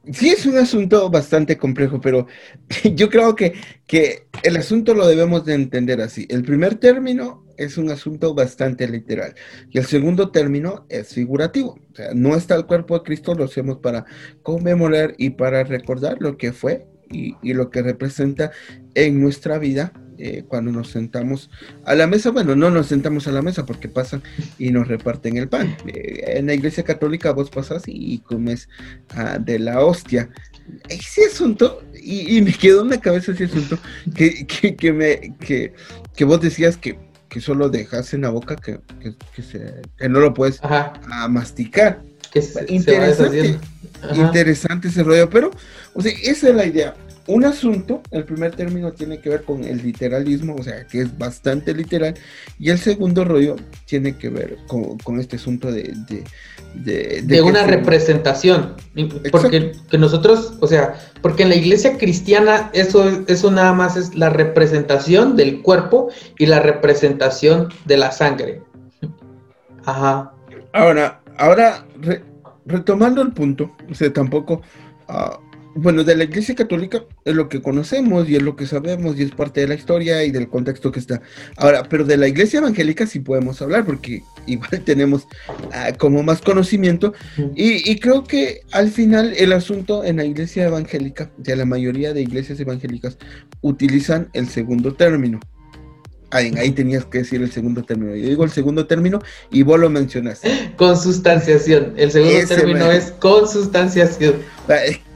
Sí, 0.10 0.30
es 0.30 0.48
un 0.48 0.58
asunto 0.58 1.12
bastante 1.12 1.58
complejo, 1.58 2.02
pero 2.02 2.26
yo 2.96 3.10
creo 3.10 3.36
que, 3.36 3.54
que, 3.86 4.28
el 4.42 4.58
asunto 4.58 4.96
lo 4.96 5.08
debemos 5.08 5.46
de 5.46 5.54
entender 5.54 6.02
así. 6.02 6.26
El 6.30 6.42
primer 6.44 6.76
término 6.76 7.46
es 7.56 7.78
un 7.78 7.92
asunto 7.92 8.34
bastante 8.34 8.88
literal 8.88 9.36
y 9.70 9.78
el 9.78 9.86
segundo 9.86 10.32
término 10.32 10.88
es 10.90 11.14
figurativo. 11.14 11.78
O 11.92 11.96
sea, 11.96 12.14
no 12.16 12.36
está 12.36 12.56
el 12.56 12.66
cuerpo 12.66 12.98
de 12.98 13.04
Cristo, 13.04 13.36
lo 13.36 13.44
hacemos 13.44 13.78
para 13.78 14.06
conmemorar 14.42 15.14
y 15.20 15.32
para 15.32 15.64
recordar 15.64 16.18
lo 16.20 16.36
que 16.36 16.52
fue 16.52 16.88
y, 17.12 17.36
y 17.44 17.54
lo 17.54 17.70
que 17.70 17.84
representa 17.84 18.52
en 18.96 19.22
nuestra 19.22 19.60
vida 19.60 19.94
eh, 20.24 20.44
cuando 20.48 20.72
nos 20.72 20.92
sentamos 20.92 21.50
a 21.84 21.96
la 21.96 22.06
mesa, 22.06 22.30
bueno, 22.30 22.56
no 22.56 22.70
nos 22.70 22.86
sentamos 22.86 23.28
a 23.28 23.32
la 23.32 23.42
mesa 23.42 23.66
porque 23.66 23.90
pasan 23.90 24.22
y 24.60 24.70
nos 24.70 24.88
reparten 24.88 25.38
el 25.38 25.50
pan. 25.50 25.76
Eh, 25.88 26.38
en 26.38 26.46
la 26.46 26.54
iglesia 26.54 26.84
católica 26.84 27.32
vos 27.32 27.50
pasas 27.50 27.84
y 27.88 28.20
comes 28.20 28.70
ah, 29.16 29.40
de 29.40 29.58
la 29.58 29.84
hostia. 29.84 30.30
Ese 30.90 31.26
asunto, 31.26 31.82
y, 32.00 32.38
y, 32.38 32.42
me 32.44 32.54
quedó 32.54 32.84
en 32.84 32.90
la 32.90 33.02
cabeza 33.02 33.32
ese 33.32 33.46
asunto, 33.46 33.80
que, 34.14 34.46
que, 34.46 34.76
que 34.76 34.94
me, 34.94 35.36
que, 35.40 35.74
que, 36.16 36.24
vos 36.24 36.40
decías 36.40 36.78
que, 36.78 37.00
que 37.28 37.42
solo 37.42 37.70
dejas 37.70 38.14
en 38.14 38.22
la 38.22 38.30
boca, 38.30 38.56
que, 38.56 38.80
se, 39.42 39.82
que 39.98 40.08
no 40.08 40.20
lo 40.20 40.36
puedes 40.36 40.64
a 40.64 40.94
ah, 41.10 41.28
masticar. 41.30 42.04
interesante, 42.68 43.58
interesante 44.14 44.88
ese 44.90 45.02
rollo, 45.02 45.32
pero, 45.32 45.50
o 45.96 46.02
sea, 46.04 46.14
esa 46.24 46.50
es 46.50 46.56
la 46.56 46.66
idea 46.68 46.94
un 47.28 47.46
asunto, 47.46 48.02
el 48.12 48.26
primer 48.26 48.56
término 48.56 48.92
tiene 48.94 49.20
que 49.20 49.30
ver 49.30 49.44
con 49.44 49.64
el 49.64 49.82
literalismo, 49.84 50.56
o 50.56 50.64
sea, 50.64 50.86
que 50.88 51.02
es 51.02 51.18
bastante 51.18 51.74
literal, 51.74 52.16
y 52.60 52.70
el 52.70 52.80
segundo 52.80 53.24
rollo 53.24 53.56
tiene 53.86 54.18
que 54.18 54.30
ver 54.30 54.58
con, 54.68 55.20
este 55.20 55.36
asunto 55.36 55.72
de... 55.72 55.94
De, 56.74 57.22
de, 57.22 57.42
una 57.42 57.68
representación, 57.68 58.76
porque 59.30 59.74
que 59.90 59.98
nosotros, 59.98 60.54
o 60.62 60.68
sea, 60.68 60.96
porque 61.22 61.44
en 61.44 61.50
la 61.50 61.56
iglesia 61.56 61.98
cristiana 61.98 62.70
eso, 62.72 63.26
eso 63.28 63.52
nada 63.52 63.74
más 63.74 63.98
es 63.98 64.16
la 64.16 64.30
representación 64.30 65.36
del 65.36 65.62
cuerpo 65.64 66.12
y 66.38 66.46
la 66.46 66.62
representación 66.62 67.68
de 67.84 67.98
la 67.98 68.14
sangre. 68.14 68.62
Ajá. 69.84 70.32
Ahora, 70.72 71.22
ahora, 71.38 71.86
retomando 72.66 73.22
el 73.22 73.34
punto, 73.34 73.76
o 73.90 73.94
sea, 73.94 74.12
tampoco... 74.14 74.62
Ah, 75.10 75.38
bueno, 75.76 76.04
de 76.04 76.16
la 76.16 76.24
Iglesia 76.24 76.56
Católica 76.56 77.04
es 77.26 77.36
lo 77.36 77.50
que 77.50 77.62
conocemos 77.62 78.30
y 78.30 78.36
es 78.36 78.42
lo 78.42 78.56
que 78.56 78.68
sabemos 78.68 79.18
y 79.18 79.24
es 79.24 79.32
parte 79.32 79.62
de 79.62 79.68
la 79.68 79.76
historia 79.76 80.24
y 80.24 80.32
del 80.32 80.50
contexto 80.50 80.92
que 80.92 81.00
está. 81.00 81.22
Ahora, 81.58 81.84
pero 81.90 82.04
de 82.06 82.18
la 82.18 82.28
Iglesia 82.28 82.60
Evangélica 82.60 83.06
sí 83.06 83.20
podemos 83.20 83.62
hablar 83.62 83.86
porque 83.86 84.24
igual 84.48 84.82
tenemos 84.84 85.28
ah, 85.72 85.92
como 85.98 86.24
más 86.24 86.42
conocimiento 86.42 87.14
y, 87.56 87.90
y, 87.90 88.00
creo 88.00 88.24
que 88.24 88.62
al 88.72 88.90
final 88.90 89.34
el 89.38 89.54
asunto 89.54 90.04
en 90.04 90.18
la 90.18 90.26
Iglesia 90.26 90.66
Evangélica, 90.66 91.32
ya 91.38 91.56
la 91.56 91.66
mayoría 91.66 92.14
de 92.14 92.22
iglesias 92.22 92.60
evangélicas 92.60 93.18
utilizan 93.62 94.30
el 94.34 94.48
segundo 94.48 94.94
término. 94.94 95.40
Ahí, 96.32 96.72
tenías 96.72 97.06
que 97.06 97.20
decir 97.20 97.42
el 97.42 97.52
segundo 97.52 97.84
término. 97.84 98.16
Yo 98.16 98.30
digo 98.30 98.46
el 98.46 98.52
segundo 98.52 98.88
término 98.88 99.22
y 99.52 99.64
vos 99.64 99.80
lo 99.80 99.90
mencionaste. 99.90 100.74
Consustanciación. 100.78 101.94
El 101.98 102.12
segundo 102.12 102.48
término 102.48 102.90
es 102.90 103.12
consustanciación. 103.20 104.36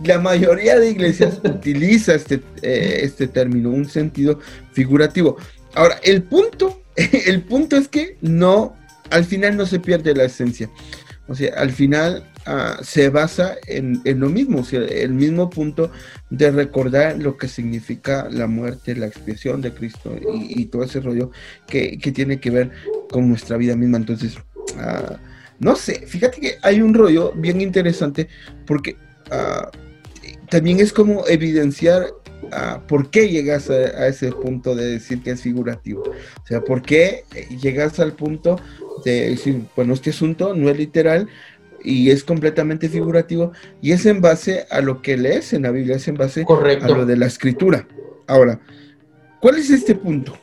La, 0.04 0.20
mayoría 0.20 0.78
de 0.78 0.92
iglesias 0.92 1.40
utiliza 1.44 2.16
este, 2.16 2.42
eh, 2.62 3.00
este 3.04 3.28
término, 3.28 3.70
un 3.70 3.88
sentido 3.88 4.40
figurativo. 4.74 5.38
Ahora, 5.74 6.00
el 6.04 6.24
punto, 6.24 6.82
el 6.96 7.42
punto 7.44 7.78
es 7.78 7.88
que 7.88 8.18
no, 8.22 8.76
al 9.10 9.24
final 9.24 9.56
no 9.56 9.66
se 9.66 9.80
pierde 9.80 10.14
la 10.14 10.26
esencia. 10.26 10.70
O 11.28 11.36
sea, 11.36 11.54
al 11.56 11.72
final 11.72 12.30
Ah, 12.48 12.78
se 12.84 13.10
basa 13.10 13.56
en, 13.66 14.04
lo 14.20 14.30
mismo, 14.30 14.64
el 14.72 15.14
mismo 15.14 15.50
punto 15.50 15.90
de 16.30 16.52
recordar 16.52 17.18
lo 17.18 17.38
que 17.38 17.48
significa 17.48 18.28
la 18.30 18.46
muerte, 18.46 18.96
la 18.96 19.08
expiación 19.08 19.62
de 19.62 19.74
Cristo 19.74 20.16
y, 20.32 20.66
todo 20.66 20.84
ese 20.84 21.00
rollo 21.00 21.32
que, 21.66 21.98
tiene 22.14 22.40
que 22.40 22.52
ver 22.52 22.72
con 23.10 23.28
nuestra 23.28 23.58
vida 23.58 23.76
misma. 23.76 23.98
Entonces, 23.98 24.38
uh, 24.76 25.16
no 25.58 25.76
sé, 25.76 26.06
fíjate 26.06 26.40
que 26.40 26.58
hay 26.62 26.82
un 26.82 26.94
rollo 26.94 27.32
bien 27.36 27.62
interesante 27.62 28.28
porque 28.68 28.96
uh, 29.32 30.48
también 30.48 30.80
es 30.80 30.94
como 30.94 31.26
evidenciar 31.28 32.06
por 32.88 33.10
qué 33.10 33.30
llegas 33.30 33.70
a, 33.70 34.08
ese 34.08 34.32
punto 34.32 34.76
de 34.76 34.86
decir 34.86 35.22
que 35.22 35.32
es 35.32 35.42
figurativo. 35.42 36.04
O 36.04 36.48
sea, 36.48 36.62
por 36.62 36.82
qué 36.82 37.24
llegas 37.62 38.00
al 38.00 38.14
punto 38.14 38.60
de 39.04 39.32
decir, 39.32 39.62
bueno, 39.76 39.94
este 39.94 40.12
asunto 40.12 40.54
no 40.56 40.70
es 40.70 40.78
literal, 40.78 41.28
y 41.86 42.10
es 42.10 42.24
completamente 42.24 42.90
figurativo 42.90 43.52
y 43.82 43.92
es 43.92 44.06
en 44.06 44.20
base 44.20 44.66
a 44.70 44.82
lo 44.82 45.02
que 45.02 45.18
lees 45.18 45.54
en 45.54 45.64
la 45.64 45.72
Biblia, 45.72 45.96
es 45.96 46.08
en 46.08 46.16
base 46.16 46.46
a 46.48 46.88
lo 46.88 47.06
de 47.06 47.16
la 47.16 47.28
escritura. 47.28 47.88
Ahora, 48.28 48.60
¿cuál 49.40 49.58
es 49.58 49.70
este 49.70 49.96
punto? 49.96 50.38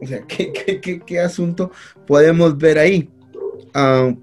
O 0.00 0.06
sea, 0.06 0.22
¿qué, 0.26 1.20
asunto 1.20 1.72
podemos 2.06 2.56
ver 2.56 2.78
ahí? 2.78 3.10
Ah, 3.74 4.14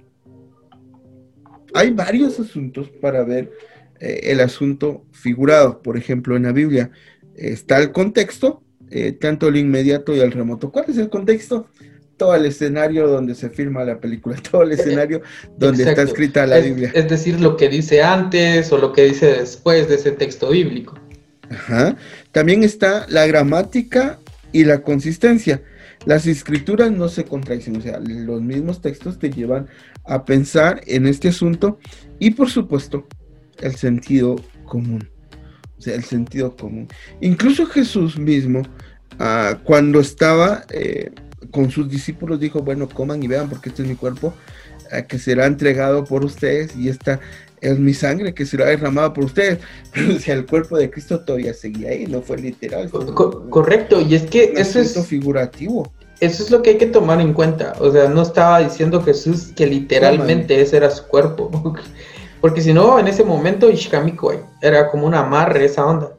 hay 1.73 1.91
varios 1.91 2.39
asuntos 2.39 2.89
para 3.01 3.23
ver 3.23 3.51
eh, 3.99 4.21
el 4.23 4.39
asunto 4.39 5.05
figurado. 5.11 5.81
Por 5.81 5.97
ejemplo, 5.97 6.35
en 6.35 6.43
la 6.43 6.51
Biblia 6.51 6.91
está 7.35 7.79
el 7.79 7.91
contexto, 7.91 8.63
eh, 8.89 9.11
tanto 9.11 9.47
el 9.47 9.57
inmediato 9.57 10.15
y 10.15 10.19
el 10.19 10.31
remoto. 10.31 10.71
¿Cuál 10.71 10.85
es 10.87 10.97
el 10.97 11.09
contexto? 11.09 11.67
Todo 12.17 12.35
el 12.35 12.45
escenario 12.45 13.07
donde 13.07 13.35
se 13.35 13.49
firma 13.49 13.83
la 13.83 13.99
película, 13.99 14.35
todo 14.51 14.63
el 14.63 14.73
escenario 14.73 15.21
donde 15.57 15.83
está 15.83 16.03
escrita 16.03 16.45
la 16.45 16.59
Biblia. 16.59 16.91
Es 16.93 17.09
decir, 17.09 17.39
lo 17.39 17.57
que 17.57 17.69
dice 17.69 18.01
antes 18.01 18.71
o 18.71 18.77
lo 18.77 18.93
que 18.93 19.05
dice 19.05 19.27
después 19.27 19.87
de 19.89 19.95
ese 19.95 20.11
texto 20.11 20.49
bíblico. 20.49 20.97
Ajá. 21.49 21.95
También 22.31 22.63
está 22.63 23.05
la 23.09 23.25
gramática 23.27 24.19
y 24.51 24.63
la 24.63 24.81
consistencia. 24.81 25.61
Las 26.05 26.27
escrituras 26.27 26.91
no 26.91 27.07
se 27.07 27.23
contradicen, 27.23 27.77
o 27.77 27.81
sea, 27.81 27.99
los 27.99 28.41
mismos 28.41 28.81
textos 28.81 29.19
te 29.19 29.29
llevan 29.29 29.67
a 30.05 30.25
pensar 30.25 30.81
en 30.85 31.07
este 31.07 31.29
asunto 31.29 31.79
y 32.19 32.31
por 32.31 32.49
supuesto 32.49 33.07
el 33.61 33.75
sentido 33.75 34.35
común. 34.65 35.09
O 35.77 35.81
sea, 35.81 35.95
el 35.95 36.03
sentido 36.03 36.55
común. 36.55 36.87
Incluso 37.21 37.65
Jesús 37.65 38.17
mismo, 38.17 38.63
ah, 39.19 39.59
cuando 39.63 39.99
estaba 39.99 40.65
eh, 40.71 41.11
con 41.51 41.71
sus 41.71 41.89
discípulos 41.89 42.39
dijo, 42.39 42.59
bueno, 42.59 42.87
coman 42.87 43.21
y 43.23 43.27
vean 43.27 43.49
porque 43.49 43.69
este 43.69 43.83
es 43.83 43.87
mi 43.87 43.95
cuerpo 43.95 44.33
eh, 44.91 45.05
que 45.07 45.17
será 45.17 45.45
entregado 45.45 46.03
por 46.03 46.23
ustedes 46.23 46.75
y 46.75 46.89
esta 46.89 47.19
es 47.61 47.79
mi 47.79 47.93
sangre 47.93 48.33
que 48.33 48.45
será 48.45 48.65
derramada 48.65 49.13
por 49.13 49.25
ustedes. 49.25 49.59
Pero 49.93 50.19
si 50.19 50.31
el 50.31 50.45
cuerpo 50.45 50.77
de 50.77 50.91
Cristo 50.91 51.19
todavía 51.21 51.53
seguía 51.53 51.89
ahí, 51.89 52.05
no 52.05 52.21
fue 52.21 52.37
literal. 52.37 52.89
correcto, 53.49 54.01
y 54.01 54.15
es 54.15 54.23
que 54.23 54.53
eso 54.55 54.79
es 54.79 55.05
figurativo. 55.07 55.91
Eso 56.19 56.43
es 56.43 56.51
lo 56.51 56.61
que 56.61 56.71
hay 56.71 56.77
que 56.77 56.85
tomar 56.85 57.19
en 57.19 57.33
cuenta. 57.33 57.73
O 57.79 57.91
sea, 57.91 58.07
no 58.07 58.21
estaba 58.21 58.59
diciendo 58.59 59.01
Jesús 59.01 59.51
que 59.55 59.67
literalmente 59.67 60.61
ese 60.61 60.77
era 60.77 60.89
su 60.89 61.05
cuerpo. 61.07 61.49
Porque 62.41 62.61
si 62.61 62.73
no, 62.73 62.99
en 62.99 63.07
ese 63.07 63.23
momento 63.23 63.69
Ishkamiko 63.69 64.33
era 64.61 64.89
como 64.89 65.07
un 65.07 65.15
amarre 65.15 65.65
esa 65.65 65.85
onda. 65.85 66.13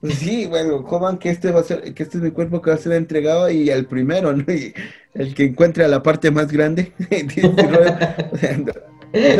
Pues 0.00 0.14
sí, 0.14 0.46
bueno, 0.46 0.82
coman 0.84 1.18
que 1.18 1.28
este 1.28 1.50
va 1.50 1.60
a 1.60 1.64
ser, 1.64 1.92
que 1.92 2.02
este 2.02 2.16
es 2.16 2.24
mi 2.24 2.30
cuerpo 2.30 2.62
que 2.62 2.70
va 2.70 2.76
a 2.76 2.80
ser 2.80 2.92
entregado 2.92 3.50
y 3.50 3.70
al 3.70 3.84
primero, 3.84 4.32
¿no? 4.32 4.50
Y 4.50 4.72
el 5.14 5.34
que 5.34 5.44
encuentre 5.44 5.84
a 5.84 5.88
la 5.88 6.02
parte 6.02 6.30
más 6.30 6.50
grande. 6.50 6.94
no, 7.10 7.18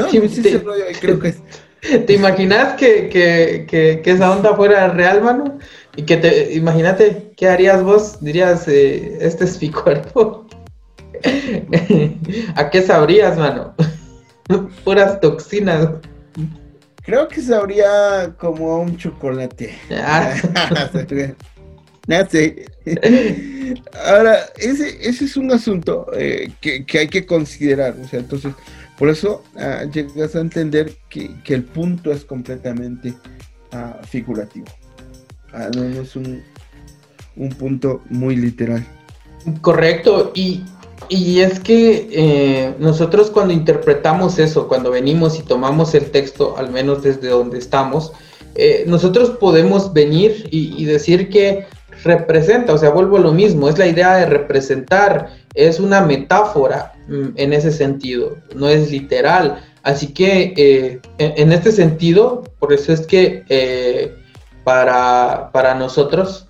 ese 0.06 0.58
rollo, 0.58 0.84
creo 1.00 1.18
que 1.18 1.28
es. 1.28 1.38
¿Te 2.06 2.12
imaginas 2.12 2.74
que, 2.74 3.08
que, 3.08 3.64
que, 3.66 4.02
que, 4.02 4.10
esa 4.10 4.32
onda 4.32 4.54
fuera 4.54 4.88
real, 4.88 5.22
mano? 5.22 5.58
Y 5.96 6.02
que 6.02 6.18
te, 6.18 6.52
imagínate, 6.52 7.32
¿qué 7.36 7.48
harías 7.48 7.82
vos? 7.82 8.20
Dirías, 8.20 8.68
eh, 8.68 9.16
este 9.22 9.44
es 9.44 9.62
mi 9.62 9.70
cuerpo. 9.70 10.46
¿A 12.54 12.68
qué 12.68 12.82
sabrías, 12.82 13.38
mano? 13.38 13.74
Puras 14.84 15.20
toxinas. 15.20 15.88
Creo 17.02 17.28
que 17.28 17.40
sabría 17.40 18.34
como 18.38 18.80
un 18.80 18.96
chocolate. 18.96 19.74
Ah. 19.90 20.34
Ahora, 24.04 24.40
ese, 24.58 25.08
ese 25.08 25.24
es 25.24 25.36
un 25.36 25.52
asunto 25.52 26.06
eh, 26.14 26.52
que, 26.60 26.84
hay 26.98 27.08
que 27.08 27.24
considerar. 27.24 27.96
O 28.02 28.08
sea, 28.08 28.20
entonces, 28.20 28.52
por 28.98 29.08
eso 29.08 29.44
ah, 29.56 29.84
llegas 29.92 30.34
a 30.34 30.40
entender 30.40 30.92
que, 31.08 31.30
el 31.46 31.64
punto 31.64 32.12
es 32.12 32.24
completamente 32.24 33.14
ah, 33.72 34.00
figurativo. 34.08 34.66
no, 35.74 35.84
es 35.84 36.16
un, 36.16 36.42
un 37.36 37.48
punto 37.50 38.02
muy 38.10 38.36
literal. 38.36 38.84
Correcto, 39.62 40.32
y 40.34 40.64
y 41.10 41.40
es 41.40 41.58
que 41.58 42.08
eh, 42.12 42.74
nosotros 42.78 43.30
cuando 43.30 43.52
interpretamos 43.52 44.38
eso, 44.38 44.68
cuando 44.68 44.92
venimos 44.92 45.40
y 45.40 45.42
tomamos 45.42 45.92
el 45.96 46.12
texto, 46.12 46.54
al 46.56 46.70
menos 46.70 47.02
desde 47.02 47.28
donde 47.28 47.58
estamos, 47.58 48.12
eh, 48.54 48.84
nosotros 48.86 49.30
podemos 49.30 49.92
venir 49.92 50.48
y, 50.52 50.84
decir 50.84 51.28
que 51.28 51.66
representa, 52.04 52.72
o 52.72 52.78
sea, 52.78 52.90
vuelvo 52.90 53.16
a 53.16 53.20
lo 53.20 53.32
mismo, 53.32 53.68
es 53.68 53.76
la 53.76 53.88
idea 53.88 54.16
de 54.16 54.26
representar, 54.26 55.30
es 55.54 55.80
una 55.80 56.00
metáfora 56.00 56.92
mm, 57.08 57.30
en 57.34 57.52
ese 57.52 57.72
sentido, 57.72 58.36
no 58.54 58.68
es 58.68 58.92
literal. 58.92 59.64
Así 59.82 60.08
que 60.08 60.54
eh, 60.56 61.00
en, 61.18 61.52
este 61.52 61.72
sentido, 61.72 62.44
por 62.60 62.72
eso 62.72 62.92
es 62.92 63.00
que 63.00 64.14
para, 64.62 65.50
para, 65.52 65.74
nosotros 65.74 66.46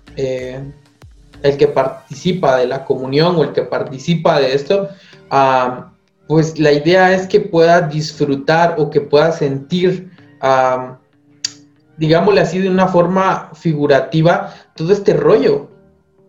el 1.43 1.57
que 1.57 1.67
participa 1.67 2.57
de 2.57 2.67
la 2.67 2.85
comunión 2.85 3.35
o 3.35 3.43
el 3.43 3.53
que 3.53 3.63
participa 3.63 4.39
de 4.39 4.53
esto, 4.53 4.89
ah, 5.29 5.91
pues 6.31 6.57
la 6.57 6.71
idea 6.71 7.13
es 7.13 7.27
que 7.27 7.41
pueda 7.41 7.81
disfrutar 7.81 8.75
o 8.77 8.89
que 8.89 9.01
pueda 9.01 9.33
sentir, 9.33 10.11
uh, 10.41 10.95
digámosle 11.97 12.39
así 12.39 12.59
de 12.59 12.69
una 12.69 12.87
forma 12.87 13.51
figurativa, 13.53 14.53
todo 14.75 14.93
este 14.93 15.13
rollo. 15.13 15.67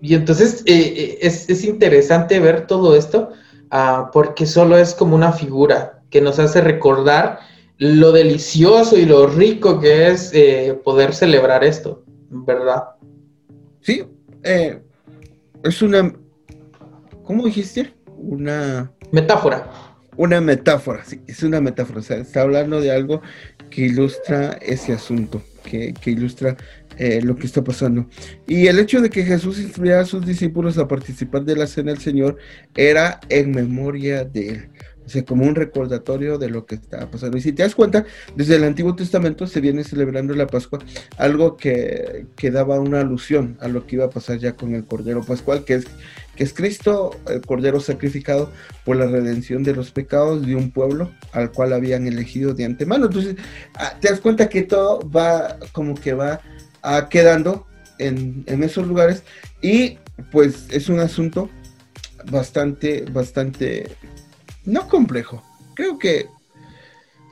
Y 0.01 0.14
entonces 0.14 0.64
eh, 0.66 0.72
eh, 0.96 1.18
es, 1.20 1.64
interesante 1.64 2.40
ver 2.40 2.66
todo 2.66 2.96
esto 2.96 3.31
ah, 3.70 4.11
porque 4.12 4.44
solo 4.44 4.77
es 4.77 4.92
como 4.92 5.14
una 5.14 5.31
figura 5.31 6.03
que 6.11 6.20
nos 6.20 6.40
hace 6.40 6.61
recordar 6.61 7.38
lo 7.79 8.11
delicioso 8.11 8.98
y 8.98 9.07
lo 9.07 9.29
rico 9.29 9.79
que 9.79 10.09
es 10.09 10.33
eh, 10.35 10.77
poder 10.83 11.14
celebrar 11.14 11.62
esto, 11.62 12.03
¿verdad? 12.29 12.83
Sí, 13.81 14.03
es 15.64 15.83
una, 15.83 16.12
¿cómo 17.25 17.46
dijiste? 17.46 17.94
Una 18.16 18.92
metáfora. 19.11 19.70
Una 20.16 20.40
metáfora, 20.40 21.05
sí, 21.05 21.20
es 21.27 21.42
una 21.42 21.61
metáfora. 21.61 22.01
O 22.01 22.03
sea, 22.03 22.18
está 22.18 22.42
hablando 22.42 22.81
de 22.81 22.90
algo 22.90 23.22
que 23.70 23.83
ilustra 23.83 24.59
ese 24.61 24.92
asunto, 24.92 25.42
que, 25.64 25.94
ilustra 26.05 26.57
eh, 26.98 27.20
lo 27.22 27.37
que 27.37 27.46
está 27.46 27.64
pasando. 27.64 28.07
Y 28.46 28.66
el 28.66 28.79
hecho 28.79 29.01
de 29.01 29.09
que 29.09 29.25
Jesús 29.25 29.59
instruyera 29.59 30.01
a 30.01 30.05
sus 30.05 30.27
discípulos 30.27 30.77
a 30.77 30.87
participar 30.87 31.44
de 31.44 31.57
la 31.57 31.66
cena 31.66 31.92
del 31.92 32.01
Señor 32.01 32.37
era 32.77 33.20
en 33.31 33.53
memoria 33.53 34.25
de 34.25 34.48
él. 34.48 34.70
O 35.04 35.08
sea, 35.08 35.24
como 35.24 35.44
un 35.44 35.54
recordatorio 35.54 36.38
de 36.38 36.48
lo 36.48 36.64
que 36.64 36.76
estaba 36.76 37.10
pasando. 37.10 37.36
Y 37.36 37.40
si 37.40 37.52
te 37.52 37.62
das 37.62 37.74
cuenta, 37.74 38.04
desde 38.36 38.56
el 38.56 38.64
Antiguo 38.64 38.94
Testamento 38.94 39.46
se 39.46 39.60
viene 39.60 39.84
celebrando 39.84 40.34
la 40.34 40.46
Pascua, 40.46 40.78
algo 41.18 41.56
que, 41.56 42.26
que 42.36 42.50
daba 42.50 42.78
una 42.78 43.00
alusión 43.00 43.56
a 43.60 43.68
lo 43.68 43.86
que 43.86 43.96
iba 43.96 44.06
a 44.06 44.10
pasar 44.10 44.38
ya 44.38 44.52
con 44.52 44.74
el 44.74 44.84
Cordero 44.84 45.22
Pascual, 45.22 45.64
que 45.64 45.74
es, 45.74 45.86
que 46.36 46.44
es 46.44 46.52
Cristo, 46.52 47.16
el 47.28 47.40
Cordero 47.40 47.80
sacrificado 47.80 48.50
por 48.84 48.96
la 48.96 49.06
redención 49.06 49.62
de 49.62 49.74
los 49.74 49.90
pecados 49.90 50.46
de 50.46 50.54
un 50.54 50.70
pueblo 50.70 51.10
al 51.32 51.50
cual 51.50 51.72
habían 51.72 52.06
elegido 52.06 52.54
de 52.54 52.64
antemano. 52.64 53.06
Entonces, 53.06 53.36
ah, 53.74 53.94
te 54.00 54.08
das 54.08 54.20
cuenta 54.20 54.48
que 54.48 54.62
todo 54.62 55.00
va 55.10 55.58
como 55.72 55.94
que 55.94 56.14
va 56.14 56.40
ah, 56.82 57.08
quedando 57.08 57.66
en, 57.98 58.44
en 58.46 58.62
esos 58.62 58.86
lugares 58.86 59.24
y 59.60 59.98
pues 60.30 60.66
es 60.70 60.88
un 60.88 61.00
asunto 61.00 61.50
bastante, 62.30 63.04
bastante 63.10 63.88
no 64.64 64.88
complejo. 64.88 65.42
Creo 65.75 65.98
que. 65.98 66.29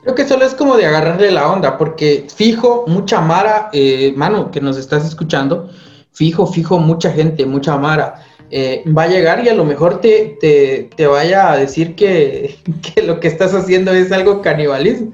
Creo 0.03 0.15
que 0.15 0.27
solo 0.27 0.45
es 0.45 0.55
como 0.55 0.77
de 0.77 0.87
agarrarle 0.87 1.31
la 1.31 1.51
onda, 1.51 1.77
porque 1.77 2.25
fijo, 2.35 2.85
mucha 2.87 3.21
Mara, 3.21 3.69
eh, 3.71 4.13
mano, 4.15 4.49
que 4.49 4.59
nos 4.59 4.77
estás 4.77 5.05
escuchando, 5.05 5.69
fijo, 6.11 6.47
fijo, 6.47 6.79
mucha 6.79 7.11
gente, 7.11 7.45
mucha 7.45 7.77
Mara, 7.77 8.25
eh, 8.49 8.83
va 8.97 9.03
a 9.03 9.07
llegar 9.07 9.45
y 9.45 9.49
a 9.49 9.53
lo 9.53 9.63
mejor 9.63 10.01
te, 10.01 10.37
te, 10.95 11.07
vaya 11.07 11.51
a 11.51 11.57
decir 11.57 11.95
que, 11.95 12.57
que, 12.95 13.03
lo 13.03 13.19
que 13.19 13.27
estás 13.27 13.53
haciendo 13.53 13.91
es 13.91 14.11
algo 14.11 14.41
canibalismo. 14.41 15.13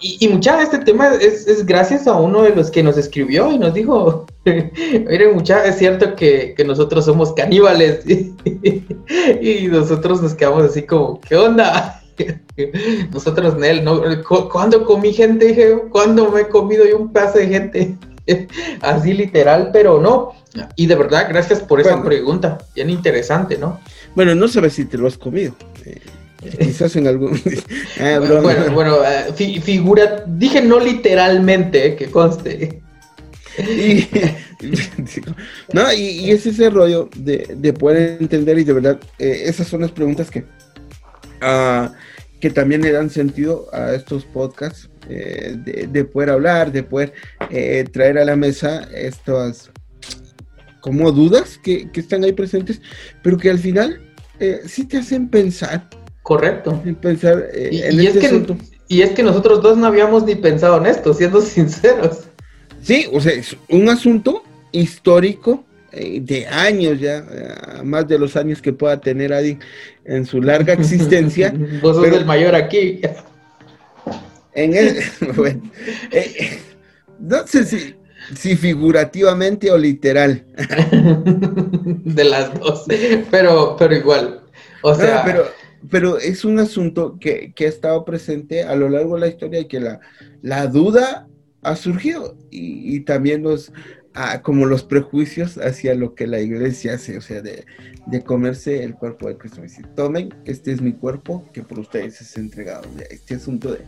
Y, 0.00 0.24
y 0.24 0.28
mucha 0.28 0.62
este 0.62 0.78
tema 0.78 1.08
es, 1.14 1.46
es, 1.48 1.66
gracias 1.66 2.06
a 2.06 2.14
uno 2.14 2.42
de 2.42 2.54
los 2.54 2.70
que 2.70 2.82
nos 2.82 2.96
escribió 2.96 3.50
y 3.50 3.58
nos 3.58 3.74
dijo, 3.74 4.26
miren 4.44 5.34
mucha, 5.34 5.64
es 5.64 5.76
cierto 5.76 6.14
que, 6.14 6.54
que 6.56 6.64
nosotros 6.64 7.04
somos 7.04 7.32
caníbales. 7.32 8.04
y 9.40 9.68
nosotros 9.68 10.22
nos 10.22 10.34
quedamos 10.34 10.64
así 10.64 10.82
como, 10.82 11.20
¿qué 11.20 11.36
onda? 11.36 12.02
nosotros, 13.12 13.56
Nel, 13.56 13.84
¿no? 13.84 14.02
¿cuándo 14.50 14.84
comí 14.84 15.12
gente? 15.12 15.46
Dije, 15.46 15.78
¿cuándo 15.90 16.30
me 16.30 16.42
he 16.42 16.48
comido 16.48 16.84
yo 16.86 16.98
un 16.98 17.12
pedazo 17.12 17.38
de 17.38 17.48
gente? 17.48 17.96
así 18.82 19.14
literal, 19.14 19.70
pero 19.72 20.00
no. 20.00 20.32
Y 20.76 20.86
de 20.86 20.94
verdad, 20.94 21.26
gracias 21.28 21.60
por 21.60 21.80
esa 21.80 22.02
pregunta, 22.02 22.58
bien 22.74 22.90
interesante, 22.90 23.58
¿no? 23.58 23.80
Bueno, 24.14 24.34
no 24.34 24.48
sabes 24.48 24.74
si 24.74 24.84
te 24.84 24.98
lo 24.98 25.06
has 25.06 25.16
comido. 25.16 25.54
Eh, 25.84 26.00
Quizás 26.40 26.94
en 26.96 27.06
algún. 27.06 27.40
Ah, 28.00 28.20
bueno, 28.20 28.72
bueno 28.72 28.98
eh, 29.04 29.60
figura. 29.60 30.24
Dije 30.26 30.62
no 30.62 30.78
literalmente, 30.78 31.88
eh, 31.88 31.96
que 31.96 32.10
conste. 32.10 32.80
Y, 33.58 34.06
no, 35.72 35.92
y, 35.92 36.30
es 36.30 36.46
ese 36.46 36.70
rollo 36.70 37.08
de, 37.16 37.72
poder 37.72 38.18
entender 38.20 38.56
y 38.56 38.64
de 38.64 38.72
verdad, 38.72 39.00
eh, 39.18 39.42
esas 39.46 39.66
son 39.66 39.80
las 39.80 39.90
preguntas 39.90 40.30
que, 40.30 40.44
uh, 41.42 41.90
que 42.38 42.50
también 42.50 42.82
le 42.82 42.92
dan 42.92 43.10
sentido 43.10 43.66
a 43.72 43.94
estos 43.94 44.24
podcasts, 44.24 44.88
de, 45.08 46.04
poder 46.04 46.30
hablar, 46.30 46.70
de 46.70 46.84
poder 46.84 47.14
traer 47.90 48.18
a 48.18 48.24
la 48.24 48.36
mesa 48.36 48.88
estas 48.94 49.72
como 50.80 51.10
dudas 51.10 51.58
que, 51.64 51.90
que, 51.90 52.00
están 52.00 52.22
ahí 52.22 52.32
presentes, 52.32 52.80
pero 53.24 53.38
que 53.38 53.50
al 53.50 53.58
final 53.58 54.00
sí 54.66 54.84
te 54.84 54.98
hacen 54.98 55.28
pensar 55.28 55.88
Correcto. 56.28 56.82
pensar 57.00 57.48
eh, 57.54 57.70
y, 57.72 57.80
en 57.80 58.00
este 58.00 58.18
es 58.18 58.28
que, 58.28 58.56
y 58.86 59.00
es 59.00 59.12
que 59.12 59.22
nosotros 59.22 59.62
dos 59.62 59.78
no 59.78 59.86
habíamos 59.86 60.24
ni 60.24 60.34
pensado 60.34 60.76
en 60.76 60.84
esto, 60.84 61.14
siendo 61.14 61.40
sinceros. 61.56 62.24
Sí, 62.82 63.06
o 63.10 63.18
sea, 63.18 63.32
es 63.32 63.56
un 63.70 63.88
asunto 63.88 64.42
histórico 64.70 65.64
eh, 65.90 66.20
de 66.20 66.46
años 66.46 67.00
ya, 67.00 67.24
eh, 67.30 67.82
más 67.82 68.06
de 68.06 68.18
los 68.18 68.36
años 68.36 68.60
que 68.60 68.74
pueda 68.74 69.00
tener 69.00 69.32
Adi 69.32 69.58
en 70.04 70.26
su 70.26 70.42
larga 70.42 70.74
existencia. 70.74 71.50
Vos 71.80 71.96
sos 71.96 72.06
el 72.06 72.26
mayor 72.26 72.54
aquí. 72.54 73.00
En 74.52 74.76
el, 74.76 74.98
no 77.20 77.46
sé 77.46 77.64
si, 77.64 77.94
si 78.36 78.54
figurativamente 78.54 79.70
o 79.70 79.78
literal. 79.78 80.44
de 82.04 82.24
las 82.24 82.52
dos, 82.60 82.84
pero, 83.30 83.76
pero 83.78 83.96
igual. 83.96 84.42
O 84.82 84.94
sea, 84.94 85.22
pero 85.24 85.57
pero 85.90 86.18
es 86.18 86.44
un 86.44 86.58
asunto 86.58 87.18
que, 87.20 87.52
ha 87.58 87.64
estado 87.64 88.04
presente 88.04 88.62
a 88.64 88.74
lo 88.76 88.88
largo 88.88 89.14
de 89.14 89.20
la 89.20 89.28
historia 89.28 89.60
y 89.60 89.66
que 89.66 89.80
la, 89.80 90.00
la 90.42 90.66
duda 90.66 91.28
ha 91.62 91.76
surgido 91.76 92.36
y, 92.50 93.00
también 93.00 93.42
los, 93.42 93.72
ah, 94.14 94.42
como 94.42 94.66
los 94.66 94.84
prejuicios 94.84 95.58
hacia 95.58 95.94
lo 95.94 96.14
que 96.14 96.26
la 96.26 96.40
iglesia 96.40 96.94
hace, 96.94 97.16
o 97.16 97.20
sea, 97.20 97.42
de, 97.42 97.64
comerse 98.24 98.82
el 98.82 98.94
cuerpo 98.94 99.28
de 99.28 99.36
Cristo. 99.36 99.60
Decir, 99.60 99.86
tomen, 99.94 100.34
este 100.44 100.72
es 100.72 100.80
mi 100.80 100.92
cuerpo 100.92 101.44
que 101.52 101.62
por 101.62 101.78
ustedes 101.78 102.20
es 102.20 102.36
entregado. 102.36 102.88
Este 103.10 103.34
asunto 103.34 103.72
de, 103.72 103.80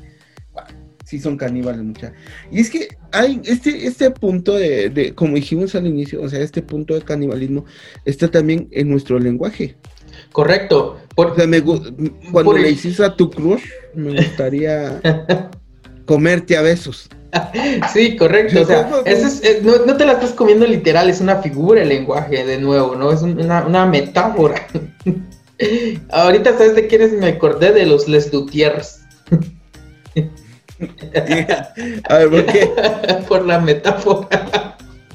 sí 1.05 1.18
son 1.18 1.37
caníbales 1.37 1.83
mucha. 1.83 2.12
Y 2.50 2.61
es 2.61 2.70
que 2.70 2.88
hay 3.12 3.40
este, 3.44 3.87
este 3.87 4.11
punto 4.11 4.55
de, 4.57 4.90
de, 4.90 5.14
como 5.14 5.37
dijimos 5.37 5.74
al 5.74 5.87
inicio, 5.87 6.22
o 6.22 6.29
sea, 6.29 6.40
este 6.40 6.62
punto 6.62 6.94
de 6.94 7.03
canibalismo 7.03 7.64
está 8.05 8.31
también 8.31 8.68
en 8.72 8.90
nuestro 8.90 9.18
lenguaje. 9.18 9.76
Correcto. 10.33 10.99
cuando 11.14 12.53
le 12.53 12.71
hiciste 12.71 13.05
a 13.05 13.14
tu 13.14 13.31
crush, 13.31 13.64
me 13.95 14.16
gustaría 14.16 15.01
comerte 16.07 16.57
a 16.57 16.62
besos. 16.62 17.09
sí, 17.93 18.16
correcto. 18.16 18.62
O 18.62 18.64
sea, 18.64 18.90
es, 19.05 19.43
no, 19.62 19.97
te 19.97 20.05
la 20.05 20.12
estás 20.12 20.33
comiendo 20.33 20.66
literal, 20.66 21.09
es 21.09 21.21
una 21.21 21.37
figura 21.37 21.83
el 21.83 21.88
lenguaje, 21.88 22.45
de 22.45 22.59
nuevo, 22.59 22.97
¿no? 22.97 23.12
Es 23.12 23.23
una, 23.23 23.66
una 23.66 23.87
metáfora. 23.87 24.66
Ahorita, 26.11 26.57
¿sabes 26.57 26.75
de 26.75 26.87
quiénes 26.87 27.12
me 27.12 27.29
acordé? 27.29 27.73
De 27.73 27.87
los 27.87 28.09
Les 28.09 28.31
Dutiers. 28.31 29.01
A 32.09 32.19
ver, 32.19 32.31
¿por 32.31 32.47
qué? 32.47 32.71
Por 33.29 33.45
la 33.45 33.61
metáfora. 33.61 34.69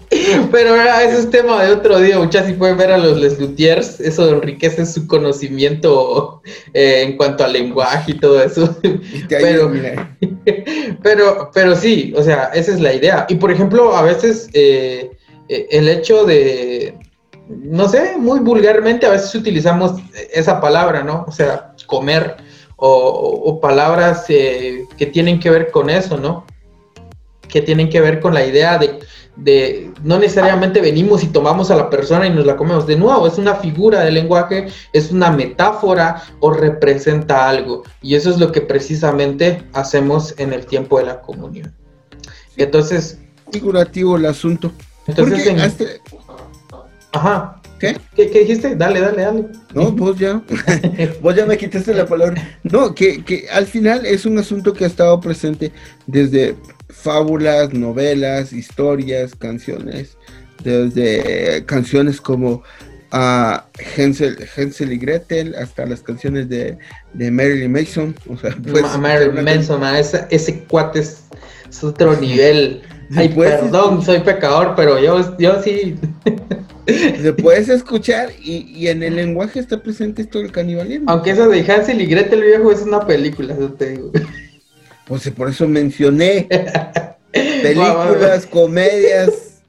Pero 0.52 0.76
ese 0.76 1.20
es 1.20 1.30
tema 1.30 1.64
de 1.64 1.74
otro 1.74 2.00
día, 2.00 2.20
muchachos. 2.20 2.50
Si 2.50 2.54
pueden 2.54 2.78
ver 2.78 2.92
a 2.92 2.98
los 2.98 3.20
Les 3.20 3.40
Luthiers, 3.40 4.00
eso 4.00 4.30
enriquece 4.30 4.86
su 4.86 5.08
conocimiento 5.08 6.42
eh, 6.74 7.04
en 7.04 7.18
cuanto 7.18 7.44
al 7.44 7.54
lenguaje 7.54 8.12
y 8.12 8.20
todo 8.20 8.42
eso. 8.42 8.78
Pero, 9.30 9.72
pero, 11.04 11.52
pero 11.54 11.76
sí, 11.76 12.14
o 12.16 12.24
sea, 12.24 12.52
esa 12.54 12.74
es 12.74 12.80
la 12.80 12.94
idea. 12.94 13.26
Y 13.30 13.36
por 13.36 13.52
ejemplo, 13.52 13.96
a 13.96 14.04
veces 14.04 14.50
eh, 14.54 15.12
eh, 15.50 15.68
el 15.72 15.90
hecho 15.90 16.26
de, 16.26 16.98
no 17.48 17.88
sé, 17.90 18.16
muy 18.18 18.40
vulgarmente, 18.40 19.06
a 19.06 19.12
veces 19.12 19.34
utilizamos 19.34 19.94
esa 20.34 20.62
palabra, 20.62 21.04
¿no? 21.04 21.26
O 21.28 21.32
sea, 21.32 21.74
comer 21.88 22.38
o, 22.78 23.60
palabras 23.62 24.26
que 24.28 25.10
tienen 25.12 25.40
que 25.40 25.50
ver 25.50 25.72
con 25.72 25.90
eso, 25.90 26.18
¿no? 26.18 26.46
Que 27.48 27.62
tienen 27.62 27.90
que 27.90 28.02
ver 28.02 28.20
con 28.20 28.34
la 28.34 28.46
idea 28.46 28.78
de 28.78 28.95
de 29.36 29.92
no 30.04 30.18
necesariamente 30.18 30.82
venimos 30.82 31.24
y 31.24 31.28
tomamos 31.28 31.70
a 31.72 31.76
la 31.76 31.90
persona 31.90 32.28
y 32.28 32.30
nos 32.30 32.46
la 32.46 32.56
comemos. 32.56 32.88
De 32.88 32.96
nuevo, 32.96 33.28
es 33.28 33.38
una 33.38 33.56
figura 33.56 34.02
del 34.02 34.14
lenguaje, 34.14 34.68
es 34.94 35.12
una 35.12 35.32
metáfora 35.32 36.24
o 36.40 36.52
representa 36.52 37.50
algo. 37.50 37.84
Y 38.02 38.16
eso 38.16 38.30
es 38.30 38.38
lo 38.38 38.52
que 38.52 38.62
precisamente 38.62 39.64
hacemos 39.74 40.36
en 40.38 40.54
el 40.54 40.66
tiempo 40.66 41.00
de 41.00 41.06
la 41.06 41.22
comunión. 41.22 41.74
Entonces... 42.58 43.20
Figurativo 43.52 44.16
el 44.16 44.26
asunto. 44.26 44.72
Entonces... 45.08 45.48
Ajá. 47.12 47.62
¿Qué? 48.16 48.30
¿Qué? 48.30 48.40
dijiste? 48.40 48.76
Dale, 48.76 49.00
dale, 49.02 49.22
dale. 49.22 49.46
No, 49.74 49.92
vos 49.92 50.18
ya. 50.18 50.42
vos 51.22 51.36
ya 51.36 51.46
me 51.46 51.58
quitaste 51.58 51.94
la 51.94 52.06
palabra. 52.06 52.60
No, 52.64 52.94
que, 52.96 53.24
que 53.24 53.48
al 53.52 53.66
final 53.66 54.06
es 54.06 54.26
un 54.26 54.38
asunto 54.38 54.74
que 54.74 54.86
ha 54.86 54.88
estado 54.88 55.20
presente 55.20 55.72
desde 56.08 56.56
fábulas, 56.90 57.74
novelas, 57.74 58.54
historias, 58.54 59.36
canciones, 59.36 60.18
desde 60.64 61.66
canciones 61.66 62.22
como 62.22 62.64
a 63.12 63.66
Hansel, 63.96 64.92
y 64.92 64.98
Gretel 64.98 65.56
hasta 65.56 65.86
las 65.86 66.02
canciones 66.02 66.50
de, 66.50 66.78
de 67.14 67.32
Marilyn 67.32 67.72
Mason. 67.72 68.16
O 68.30 68.38
sea, 68.38 68.56
pues, 68.72 68.98
Marilyn 68.98 69.44
Manson, 69.44 69.84
ese, 69.96 70.26
ese 70.30 70.64
cuate 70.64 71.00
es, 71.00 71.24
otro 71.82 72.16
nivel. 72.20 72.82
Ay, 73.16 73.30
perdón, 73.30 74.02
soy 74.02 74.20
pecador, 74.20 74.74
pero 74.76 75.00
yo, 75.00 75.38
yo 75.38 75.62
sí. 75.62 75.96
Se 76.88 77.34
puedes 77.34 77.70
escuchar 77.70 78.30
y, 78.40 78.88
en 78.88 79.04
el 79.04 79.16
lenguaje 79.16 79.60
está 79.60 79.82
presente 79.82 80.22
esto 80.22 80.40
del 80.40 80.52
canibalismo. 80.52 81.10
Aunque 81.10 81.32
eso 81.32 81.48
de 81.48 81.62
Hansel 81.62 82.02
y 82.02 82.06
Gretel 82.06 82.42
viejo 82.42 82.72
es 82.72 82.82
una 82.82 83.06
película, 83.06 83.56
yo 83.58 83.74
te 83.74 83.92
digo. 83.92 84.12
Pues 85.08 85.30
por 85.32 85.50
eso 85.50 85.68
mencioné 85.68 86.48
películas, 87.32 88.46
comedias, 88.46 89.62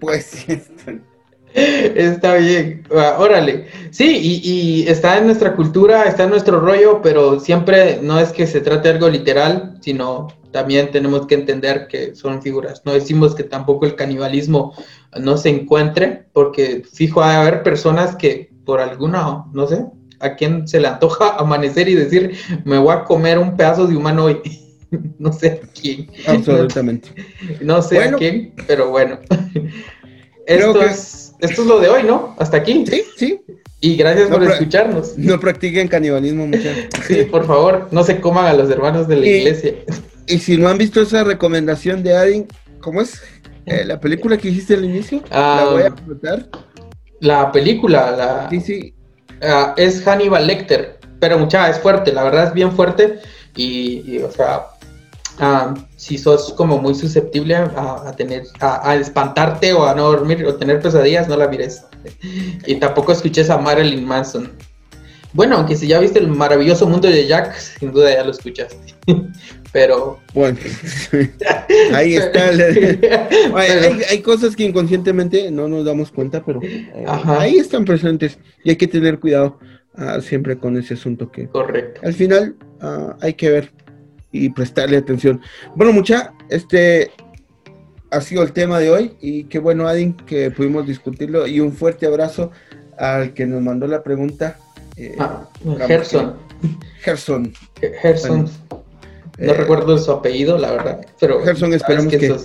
pues 0.00 0.46
Está 1.96 2.36
bien, 2.36 2.84
órale. 2.90 3.66
Sí, 3.90 4.18
y, 4.22 4.88
está 4.88 5.18
en 5.18 5.26
nuestra 5.26 5.54
cultura, 5.54 6.04
está 6.04 6.24
en 6.24 6.30
nuestro 6.30 6.60
rollo, 6.60 7.00
pero 7.02 7.40
siempre 7.40 8.00
no 8.02 8.18
es 8.18 8.32
que 8.32 8.46
se 8.46 8.60
trate 8.60 8.88
algo 8.88 9.08
literal, 9.08 9.78
sino 9.80 10.28
también 10.52 10.90
tenemos 10.90 11.26
que 11.26 11.34
entender 11.34 11.88
que 11.88 12.14
son 12.14 12.42
figuras. 12.42 12.82
No 12.84 12.92
decimos 12.92 13.34
que 13.34 13.44
tampoco 13.44 13.86
el 13.86 13.94
canibalismo 13.94 14.74
no 15.20 15.36
se 15.36 15.50
encuentre, 15.50 16.26
porque 16.32 16.82
fijo, 16.92 17.22
hay 17.22 17.36
a 17.36 17.40
haber 17.42 17.62
personas 17.62 18.16
que 18.16 18.50
por 18.64 18.80
alguna, 18.80 19.44
no 19.52 19.66
sé, 19.66 19.86
a 20.20 20.34
quien 20.34 20.66
se 20.66 20.80
le 20.80 20.88
antoja 20.88 21.36
amanecer 21.38 21.88
y 21.88 21.94
decir, 21.94 22.36
me 22.64 22.78
voy 22.78 22.94
a 22.94 23.04
comer 23.04 23.38
un 23.38 23.56
pedazo 23.56 23.86
de 23.86 23.96
humano 23.96 24.24
hoy. 24.24 24.40
no 25.18 25.32
sé 25.32 25.60
a 25.62 25.66
quién. 25.80 26.10
Absolutamente. 26.26 27.10
No, 27.60 27.82
sé 27.82 28.02
a 28.02 28.12
quién, 28.12 28.54
pero 28.66 28.90
bueno. 28.90 29.18
Esto, 30.46 30.82
es, 30.82 31.27
esto 31.40 31.62
es 31.62 31.68
lo 31.68 31.80
de 31.80 31.88
hoy, 31.88 32.02
¿no? 32.02 32.34
Hasta 32.38 32.58
aquí. 32.58 32.84
Sí, 32.86 33.02
sí. 33.16 33.40
Y 33.80 33.96
gracias 33.96 34.28
por 34.28 34.42
escucharnos. 34.42 35.16
No 35.16 35.38
practiquen 35.38 35.86
canibalismo, 35.86 36.46
muchachos. 36.46 36.88
Sí, 37.06 37.24
por 37.30 37.46
favor, 37.46 37.88
no 37.92 38.02
se 38.02 38.20
coman 38.20 38.46
a 38.46 38.52
los 38.52 38.68
hermanos 38.70 39.06
de 39.06 39.16
la 39.16 39.26
iglesia. 39.26 39.74
Y 40.26 40.38
si 40.38 40.56
no 40.56 40.68
han 40.68 40.78
visto 40.78 41.00
esa 41.00 41.24
recomendación 41.24 42.02
de 42.02 42.16
Adin, 42.16 42.48
¿cómo 42.80 43.00
es? 43.00 43.22
Eh, 43.66 43.84
la 43.84 44.00
película 44.00 44.36
que 44.36 44.48
hiciste 44.48 44.74
al 44.74 44.84
inicio, 44.84 45.22
la 45.30 45.64
voy 45.70 45.82
a 45.82 45.84
ah, 45.84 45.88
explotar. 45.88 46.48
La 47.20 47.52
película, 47.52 48.10
la... 48.10 48.50
Sí, 48.50 48.60
sí. 48.60 48.94
Ah, 49.42 49.74
es 49.76 50.02
Hannibal 50.02 50.46
Lecter, 50.46 50.98
pero 51.20 51.38
mucha, 51.38 51.70
es 51.70 51.78
fuerte, 51.78 52.12
la 52.12 52.24
verdad 52.24 52.48
es 52.48 52.54
bien 52.54 52.72
fuerte. 52.72 53.20
y 53.54 54.18
o 54.18 54.30
sea, 54.30 54.66
si 55.98 56.16
sos 56.16 56.52
como 56.52 56.78
muy 56.78 56.94
susceptible 56.94 57.56
a, 57.56 58.14
tener, 58.16 58.44
a, 58.60 58.94
espantarte 58.94 59.72
o 59.72 59.84
a 59.84 59.96
no 59.96 60.04
dormir 60.04 60.46
o 60.46 60.54
tener 60.54 60.80
pesadillas, 60.80 61.26
no 61.28 61.36
la 61.36 61.48
mires. 61.48 61.82
y 62.66 62.76
tampoco 62.76 63.10
escuches 63.10 63.50
a 63.50 63.58
Marilyn 63.58 64.04
Manson. 64.04 64.48
Bueno, 65.32 65.56
aunque 65.56 65.74
si 65.74 65.88
ya 65.88 65.98
viste 65.98 66.20
el 66.20 66.28
maravilloso 66.28 66.88
mundo 66.88 67.08
de 67.08 67.26
Jack, 67.26 67.58
sin 67.58 67.92
duda 67.92 68.14
ya 68.14 68.22
lo 68.22 68.30
escuchaste. 68.30 68.94
Pero. 69.72 70.20
Bueno, 70.34 70.56
ahí 71.92 72.14
está. 72.14 72.48
hay, 74.08 74.22
cosas 74.22 74.54
que 74.54 74.62
inconscientemente 74.62 75.50
no 75.50 75.66
nos 75.66 75.84
damos 75.84 76.12
cuenta, 76.12 76.42
pero 76.42 76.60
eh, 76.62 77.04
ahí 77.06 77.58
están 77.58 77.84
presentes 77.84 78.38
y 78.64 78.70
hay 78.70 78.76
que 78.76 78.86
tener 78.86 79.18
cuidado 79.18 79.58
ah, 79.94 80.20
siempre 80.22 80.56
con 80.56 80.78
ese 80.78 80.94
asunto 80.94 81.30
que. 81.30 81.48
Correcto. 81.48 82.00
Al 82.02 82.14
final 82.14 82.56
ah, 82.80 83.14
hay 83.20 83.34
que 83.34 83.50
ver 83.50 83.72
y 84.32 84.50
prestarle 84.50 84.96
atención. 84.96 85.40
Bueno, 85.74 85.92
mucha, 85.92 86.32
este 86.48 87.10
ha 88.10 88.20
sido 88.20 88.42
el 88.42 88.52
tema 88.52 88.78
de 88.78 88.90
hoy 88.90 89.16
y 89.20 89.44
qué 89.44 89.58
bueno, 89.58 89.86
Adin, 89.86 90.14
que 90.14 90.50
pudimos 90.50 90.86
discutirlo 90.86 91.46
y 91.46 91.60
un 91.60 91.72
fuerte 91.72 92.06
abrazo 92.06 92.50
al 92.96 93.34
que 93.34 93.46
nos 93.46 93.62
mandó 93.62 93.86
la 93.86 94.02
pregunta. 94.02 94.58
Eh, 94.96 95.14
ah, 95.18 95.48
Gerson. 95.86 96.36
Gerson. 97.00 97.52
Gerson. 98.02 98.50
no 98.70 98.82
eh, 99.38 99.54
recuerdo 99.54 99.96
su 99.98 100.10
apellido, 100.10 100.58
la 100.58 100.72
verdad, 100.72 101.06
pero 101.20 101.42
Gerson, 101.42 101.72
esperamos 101.72 102.12
que, 102.12 102.36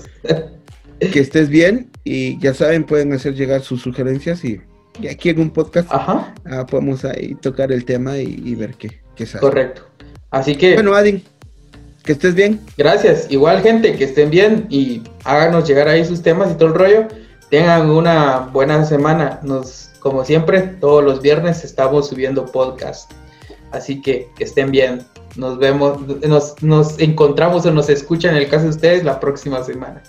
que, 1.12 1.20
estés 1.20 1.50
bien 1.50 1.90
y 2.04 2.38
ya 2.40 2.54
saben, 2.54 2.84
pueden 2.84 3.14
hacer 3.14 3.34
llegar 3.34 3.62
sus 3.62 3.82
sugerencias 3.82 4.44
y, 4.46 4.62
aquí 5.10 5.30
en 5.30 5.40
un 5.40 5.50
podcast 5.50 5.92
Ajá. 5.92 6.36
Ah, 6.46 6.68
podemos 6.68 7.04
ahí 7.04 7.34
tocar 7.42 7.72
el 7.72 7.84
tema 7.84 8.20
y, 8.20 8.54
ver 8.54 8.76
qué, 8.76 9.02
qué 9.16 9.26
sale. 9.26 9.42
Correcto. 9.42 9.88
Así 10.30 10.56
que. 10.56 10.76
Bueno, 10.76 10.94
Adin, 10.94 11.24
que 12.04 12.12
estés 12.12 12.36
bien. 12.36 12.60
Gracias. 12.78 13.28
Igual, 13.30 13.62
gente, 13.62 13.96
que 13.96 14.04
estén 14.04 14.30
bien 14.30 14.68
y 14.70 15.02
háganos 15.24 15.68
llegar 15.68 15.88
ahí 15.88 16.06
sus 16.06 16.22
temas 16.22 16.52
y 16.52 16.56
todo 16.56 16.70
el 16.70 16.76
rollo. 16.76 17.08
Tengan 17.50 17.90
una 17.90 18.50
buena 18.52 18.86
semana. 18.86 19.40
Nos, 19.44 19.92
como 20.00 20.26
siempre, 20.26 20.62
todos 20.62 21.04
los 21.04 21.22
viernes 21.22 21.64
estamos 21.64 22.10
subiendo 22.10 22.46
podcast. 22.46 23.12
Así 23.72 24.02
que 24.02 24.28
estén 24.40 24.72
bien. 24.72 25.02
Nos 25.36 25.58
vemos, 25.58 26.00
nos, 26.28 26.62
nos 26.62 27.00
encontramos 27.00 27.66
o 27.66 27.72
nos 27.72 27.90
escuchan 27.90 28.36
en 28.36 28.44
el 28.44 28.50
caso 28.50 28.66
de 28.66 28.70
ustedes 28.70 29.04
la 29.04 29.20
próxima 29.20 29.64
semana. 29.64 30.04